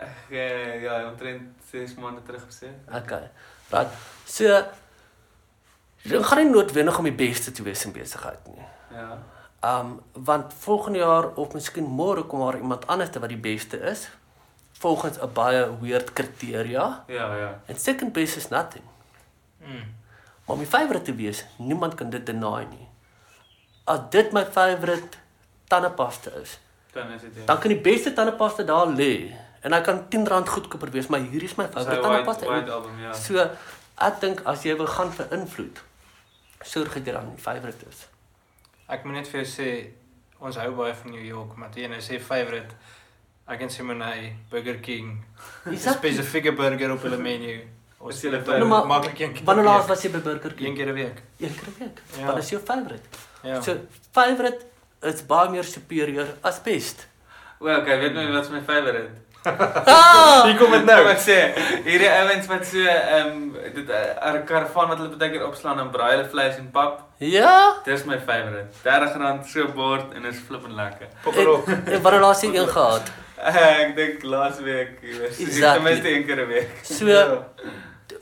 [0.03, 2.71] Ek uh, ja, omtrent 6 maande terug gesê.
[2.95, 3.29] Okay.
[3.71, 3.93] Right.
[4.27, 4.45] So
[6.03, 8.65] jy gaan nie noodwendig om die beste te wees in besigheid nie.
[8.93, 9.19] Ja.
[9.63, 14.09] Um want volgende jaar of miskien môre kom daar iemand anders wat die beste is
[14.83, 17.05] volgens 'n baie weird kriteria.
[17.07, 17.61] Ja, ja.
[17.69, 18.85] And second best is nothing.
[19.61, 19.95] Mm.
[20.47, 22.89] Maar my favourite te wees, niemand kan dit deny nie.
[23.85, 25.17] As dit my favourite
[25.69, 26.59] tandepasta is,
[26.93, 27.31] Dan is dit.
[27.37, 27.45] ja.
[27.45, 29.31] dan kan die beste tandepasta daar lê
[29.63, 33.13] en hy kan R10 goedkoper wees, maar hier is my favourite white album, ja.
[33.15, 33.39] So
[33.99, 35.83] ek dink as jy wil gaan vir invloed,
[36.63, 38.07] sorg dat jy dan die favourite is.
[38.89, 39.69] Ek moet net vir jou sê
[40.43, 42.75] ons hou baie van New York, maar jy nou sê favorite.
[43.47, 45.25] Ek kan sê my Burger King.
[45.67, 46.11] 'n Exactly.
[46.15, 47.61] Spesifieke burger op hulle menu.
[48.09, 48.51] Is favourite?
[48.51, 49.45] hom Nou, maar- maklik een keer.
[49.45, 50.69] Wanneer laas was jy by Burger King?
[50.69, 51.23] een keer 'n week?
[51.39, 52.03] Een keer 'n week.
[52.19, 52.27] Ja.
[52.27, 53.09] Wat is jou favourite?
[53.43, 53.61] Ja.
[53.61, 53.77] So
[54.11, 54.67] favourite
[55.01, 57.07] is baie meer superieur as best.
[57.59, 59.11] Wel, okay, weet nou wat is my favourite?
[59.45, 60.43] Ah!
[60.47, 61.09] Hier kom dit Nou nou.
[61.13, 61.39] ek sê,
[61.85, 65.91] hierdie ouens wat so ehm dit eh, 'n karavaan wat hulle baie keer opslaan en
[65.91, 67.01] braai hulle vleis en pap.
[67.19, 67.81] Ja.
[67.85, 68.69] Dis my favourite.
[68.85, 71.07] R30 so 'n bord en is flippend lekker.
[71.23, 71.69] Popperop.
[71.69, 73.11] En wat het laas een gehad?
[73.43, 75.73] Ek dink laas week, jy weet, Exactly.
[75.75, 76.71] ten minste een keer 'n week.
[76.83, 77.45] So Ja.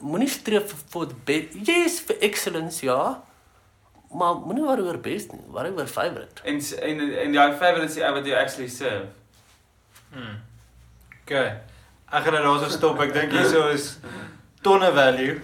[0.01, 1.49] moenie streef vir best.
[1.67, 3.23] Yes, vir excellence, ja.
[4.13, 6.41] Maar moenie worry oor best nie, worry oor favorite.
[6.45, 9.07] En en en jou favourite is die ou wat jy actually serve.
[10.13, 10.41] Hmm.
[11.31, 11.51] Okay.
[12.11, 12.99] Ek gaan nou daarso stop.
[13.05, 13.85] Ek dink hierso is
[14.67, 15.37] tonne value.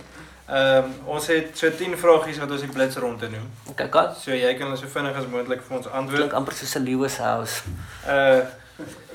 [0.47, 3.45] Ehm um, ons het so 10 vragies wat ons die blits rondte noem.
[3.79, 6.19] Kyk, kan So jy kan hulle so vinnig as moontlik vir ons antwoord.
[6.25, 7.63] klink amper soos 'n Lewis house.
[8.07, 8.43] Uh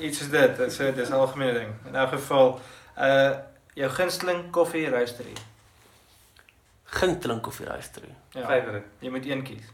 [0.00, 0.56] iets is dit.
[0.56, 1.74] Dit so dis 'n algemene ding.
[1.88, 2.60] In elk geval
[2.96, 3.32] uh
[3.74, 5.36] jou gunsteling koffie roastery.
[6.84, 8.14] Gunsteling koffie roastery.
[8.32, 8.46] Ja.
[8.48, 8.88] Favourite.
[9.00, 9.68] Jy moet een kies.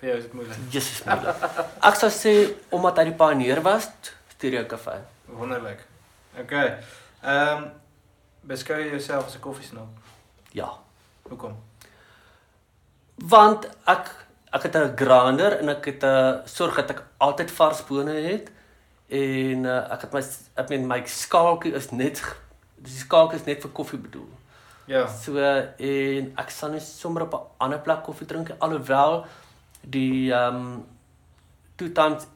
[0.00, 0.56] Vir jou is dit moeilik.
[0.70, 1.18] Jesus my.
[1.80, 2.34] Ek sou sê
[2.70, 3.88] omdat hy die pioneer was,
[4.36, 5.00] Stereo Cafe.
[5.28, 5.87] Wonderlik.
[6.40, 6.78] Okay.
[7.22, 7.70] Ehm um,
[8.42, 9.88] beskou jouself as 'n koffiesnob?
[10.52, 10.70] Ja.
[11.22, 11.56] Hoekom?
[13.14, 14.14] Want ek
[14.50, 18.50] ek het 'n grinder en ek het 'n sorg dat ek altyd vars bone het
[19.08, 20.22] en uh, ek het my
[20.54, 22.22] ek meen my skaaltjie is net
[22.76, 24.30] die skaaltjie is net vir koffie bedoel.
[24.84, 25.06] Ja.
[25.06, 25.36] So
[25.76, 29.26] en ek sal net sommer op 'n ander plek koffie drink alhoewel
[29.80, 30.86] die ehm um,
[31.76, 32.26] two times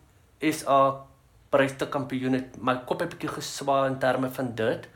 [0.41, 1.07] SA
[1.53, 4.89] Parijse kampioen het my kop 'n bietjie geswaai in terme van dit.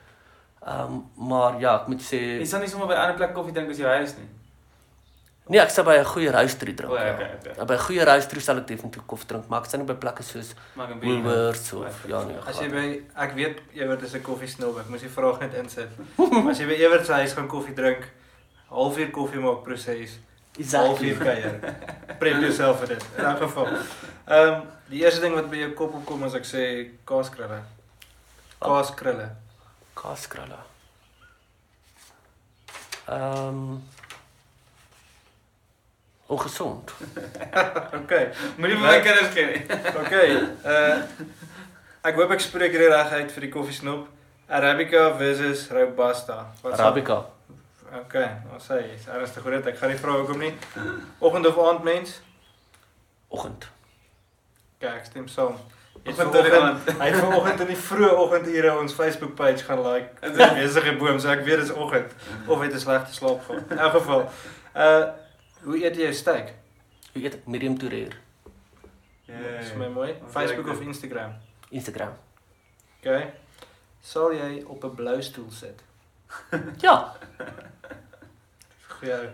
[0.67, 3.35] Ehm um, maar ja, ek moet sê Jy sal nie sommer by 'n ander plek
[3.35, 4.29] koffie drink as jou huis nie.
[5.49, 6.93] nee, ek sal by 'n goeie roastery drink.
[6.93, 7.13] O, ja.
[7.15, 7.65] okay, okay.
[7.65, 10.23] By 'n goeie roastery sal ek definitief koffie drink, maar ek sal nie by plekke
[10.23, 10.55] soos.
[10.77, 12.39] Woolworths of ja nee.
[12.47, 15.91] As jy by ek weet Ewert is 'n koffiesnob, ek moes die vraag net insit.
[16.51, 18.03] As jy by Ewert se huis gaan koffie drink,
[18.71, 20.19] halfuur koffie maak proses,
[20.57, 20.67] nie.
[20.89, 21.35] halfuur exactly.
[21.43, 22.19] kuier.
[22.19, 23.05] Prep jouself vir dit.
[23.19, 23.67] In elk geval.
[24.27, 26.63] Ehm um, die eerste ding wat by jou kop opkom as ek sê
[27.05, 27.61] kaaskrulle.
[28.63, 29.29] Kaaskrulle.
[29.99, 30.59] Kaaskralle.
[33.09, 33.83] Ehm um,
[36.27, 36.91] ongesond.
[38.03, 38.29] Okay.
[38.59, 39.63] Moenie vir my kinders gee nie.
[40.03, 40.35] Okay.
[40.65, 41.03] Uh
[42.07, 44.05] ek hoop ek spreek dit reg uit vir die koffiesnob.
[44.49, 46.37] Arabica versus Robusta.
[46.63, 47.17] Wat sal- Arabica.
[47.93, 49.66] Okay, ons sê jy's ernstig dit.
[49.66, 50.53] Ek gaan nie vra hoekom nie.
[51.20, 52.20] Oggend of aand mens?
[53.28, 53.68] Oggend.
[54.80, 55.57] Kyk, ek stem saam.
[56.05, 60.12] Jy het vanoggend, hy het vanoggend in die vroeë oggendure ons Facebook page gaan like.
[60.20, 62.12] Dit is besige boom, so ek weet dit is oggend
[62.47, 63.70] of het 'n slegte slaap gehad.
[63.70, 64.28] In elk geval,
[64.74, 65.05] uh
[65.64, 66.53] hoe eet jy jou steak?
[67.14, 68.14] Ek eet ek medium to rare.
[69.26, 70.14] Dis my mooi.
[70.30, 71.34] Facebook of Instagram.
[71.70, 72.12] Instagram.
[73.01, 73.32] Okay.
[74.03, 75.82] Sal jy op 'n blou stoel sit?
[76.87, 77.16] Ja,
[78.97, 79.31] Goeie.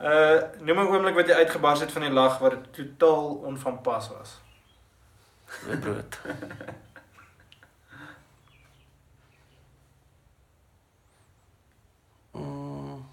[0.00, 4.40] Uh noem 'n oomblik wat jy uitgebars het van die lag wat totaal onvanpas was.
[5.66, 6.18] met brood.
[12.32, 13.04] Mm.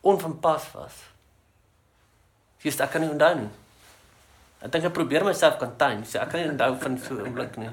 [0.00, 0.94] Onvanpas was.
[2.62, 3.50] Dis ek kan nie onthou nie.
[4.64, 7.56] Ek dink ek probeer myself contain, so ek kan nie onthou van so 'n oomblik
[7.56, 7.70] nie.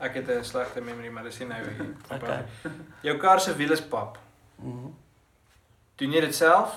[0.00, 1.86] Ek het 'n slegte memory, maar dis nie nou hier.
[2.16, 2.42] Okay.
[3.02, 4.18] Jou kar se wiel is pap.
[4.56, 4.92] Mhm.
[5.96, 6.74] Doen jy dit self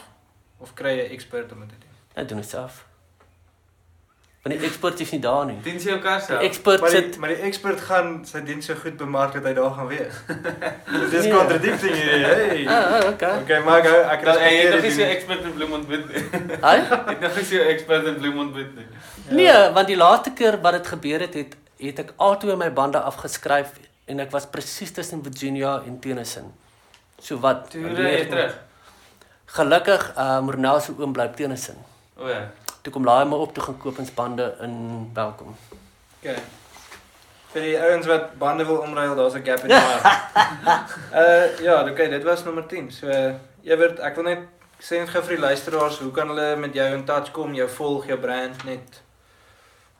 [0.59, 1.89] of kry jy 'n ekspert om dit te doen?
[2.23, 2.85] Ek doen dit self.
[4.43, 5.59] Want die expert is nie daar nie.
[5.61, 6.41] Dien sy jou kar Die self.
[6.41, 9.53] expert Maar die, sit maar die ekspert gaan sy diens so goed bemark dat hy
[9.53, 10.13] daar gaan wees.
[11.11, 11.31] Dis Nee.
[11.33, 12.25] contradicting hier.
[12.25, 12.65] Hey.
[12.67, 13.41] Ah, ah, okay.
[13.41, 13.85] Okay, maar ek
[14.17, 14.83] ek Dan hy het nog dit.
[14.83, 16.23] nie so expert in Bloemont bid nie.
[16.67, 16.75] Hy?
[16.79, 18.85] Het nog nie so expert in Bloemont bid nie.
[19.29, 21.55] Nee, want die laaste keer wat dit gebeur het, het
[21.89, 23.73] het ek altyd my bande afgeskryf
[24.05, 26.51] en ek was presies tussen Virginia en Tennyson.
[27.21, 27.69] So wat?
[27.73, 28.55] Toe ry jy terug.
[29.55, 31.77] Gelukkig, uh Mornel se oom bly Tennyson.
[32.17, 32.47] O ja.
[32.81, 35.55] Toe kom laai my op toe gaan koop ons bande in Welkom.
[36.19, 36.39] Okay.
[37.51, 40.97] Vir die ouens wat bande wil omruil, daar's 'n gap in die mark.
[41.13, 42.91] uh ja, okay, dit was nommer 10.
[42.91, 43.07] So
[43.63, 44.47] Ewert, ek wil net
[44.81, 47.67] sê net gou vir die luisteraars, hoe kan hulle met jou in touch kom, jou
[47.69, 49.01] volg, jou brand net?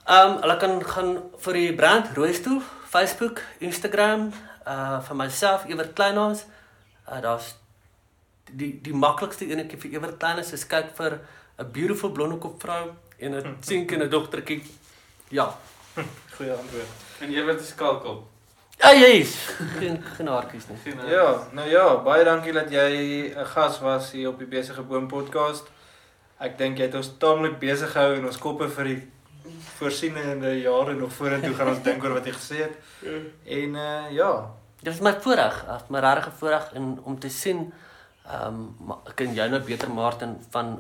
[0.10, 1.12] Um hulle kan gaan
[1.44, 4.32] vir die brand Rooistoel, Facebook, Instagram,
[4.66, 6.46] uh vir myself Ewert Kleinhaas.
[7.08, 7.56] Uh daar's
[8.50, 11.20] die die maklikste enetjie vir Ewert Kleinhaas is kyk vir
[11.60, 14.64] 'n beautiful blonde kop vrou en 'n seentjie en 'n dogtertjie.
[15.30, 15.54] Ja.
[16.38, 16.90] Goeie antwoord.
[17.22, 18.28] En jy word geskalkel.
[18.82, 19.36] Ja, jy's
[19.78, 20.78] geen geen haartjies nie.
[20.84, 24.82] Geen Ja, nou ja, baie dankie dat jy 'n gas was hier op die Besige
[24.82, 25.70] Boom podcast.
[26.40, 29.02] Ek dink jy het ons taamlik besig gehou en ons koppe vir die
[29.78, 32.76] voorsienende jare nog vorentoe gaan ons dink oor wat jy gesê het.
[33.46, 34.32] En uh ja,
[34.82, 37.74] Dit is my voorreg, af my regte voorreg en om te sien
[38.26, 40.80] ehm um, kan jou nou beter Martin van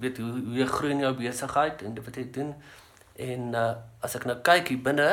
[0.00, 2.54] weet hoe hoe jy groei in jou besigheid en wat jy doen.
[3.16, 3.70] En uh
[4.00, 5.10] as ek nou kyk hier binne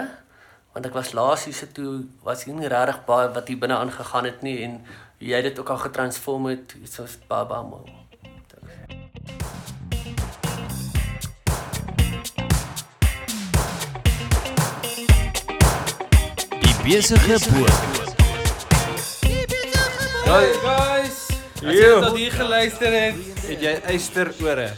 [0.74, 3.76] Want ek was laas hier se toe was hier nie regtig baie wat hier binne
[3.76, 4.78] aangegaan het nie en
[5.20, 7.99] jy dit ook al getransform het, dit was baie baie mooi.
[16.90, 17.70] Besige boer.
[20.26, 21.18] Hey guys,
[21.60, 24.70] As jy tot hier geluister het, het jy eysterore?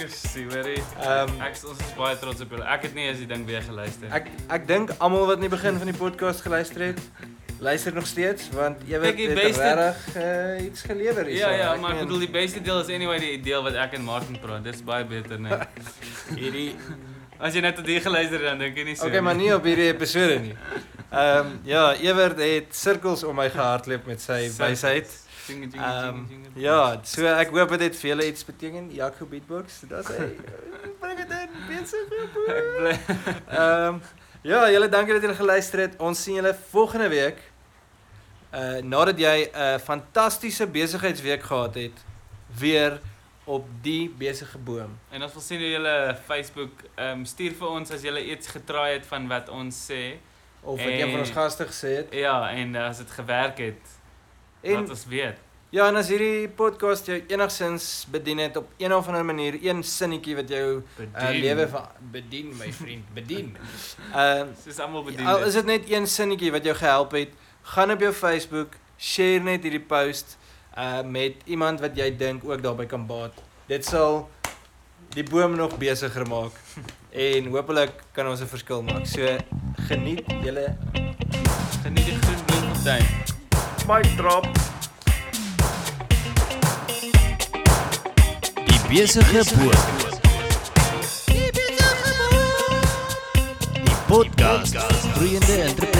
[0.00, 0.80] Jussie, hoorie.
[1.04, 2.64] Ehm Ek is- ons is baie trots op julle.
[2.64, 4.08] Ek het nie eens die ding weer geluister.
[4.10, 7.00] ek ek dink almal wat in die begin van die podcast geluister het,
[7.60, 11.38] luister nog steeds want jy weet Kyk, die dit beste- regtig uh, iets gelewer hier.
[11.38, 14.02] Ja ja, maar ek bedoel die beste deel is anyway die deel wat ek en
[14.02, 14.64] Martin praat.
[14.64, 15.58] Dis baie beter, nee.
[16.40, 16.74] hierdie
[17.40, 19.08] As jy net tot hier geluister het, dan dink jy nie so.
[19.08, 20.54] Okay, maar nie op hierdie episode nie.
[21.10, 25.08] Ehm um, ja, Ewert het sirkels om my gehardloop met sy wysheid.
[25.48, 26.50] Jingle.
[26.60, 28.90] ja, so ek hoop dit het vir julle iets beteken.
[28.94, 30.28] Jaco beatbox, dis hy.
[31.00, 32.12] Bring dit in, besig.
[32.60, 34.02] Ek bly Ehm um,
[34.46, 35.96] ja, julle dankie dat julle geluister het.
[35.98, 37.40] Ons sien julle volgende week.
[38.52, 42.04] Uh nadat jy 'n fantastiese besigheidsweek gehad het,
[42.58, 43.00] weer
[43.50, 44.96] op die besige boom.
[45.10, 45.94] En ons wil sien hoe julle
[46.26, 50.02] Facebook ehm um, stuur vir ons as julle iets getraai het van wat ons sê.
[50.60, 52.14] Of wat een van ons gaste gesê het.
[52.14, 53.96] Ja, en as dit gewerk het,
[54.60, 55.38] En laat ons weet.
[55.70, 59.82] Ja, en as hierdie podcast jou enigsins bedien het op een of ander manier, een
[59.86, 61.68] sinnetjie wat jou uh, lewe
[62.10, 63.54] bedien, my vriend, bedien.
[64.22, 65.26] Ehm Soos almal bedien.
[65.26, 67.34] al is dit net een sinnetjie wat jou gehelp het,
[67.74, 70.36] gaan op jou Facebook, share net hierdie post
[70.80, 73.36] uh met iemand wat jy dink ook daarbey kan baat.
[73.68, 74.28] Dit sal
[75.14, 76.56] die boom nog besigger maak
[77.28, 79.06] en hopelik kan ons 'n verskil maak.
[79.06, 79.36] So
[79.88, 80.76] geniet julle
[81.82, 83.06] Geniet die groen bloemfontein.
[83.88, 84.46] mic drop.
[88.66, 89.78] Die besige boer.
[93.82, 95.99] Die podcast vir groeiende entrepreneurs.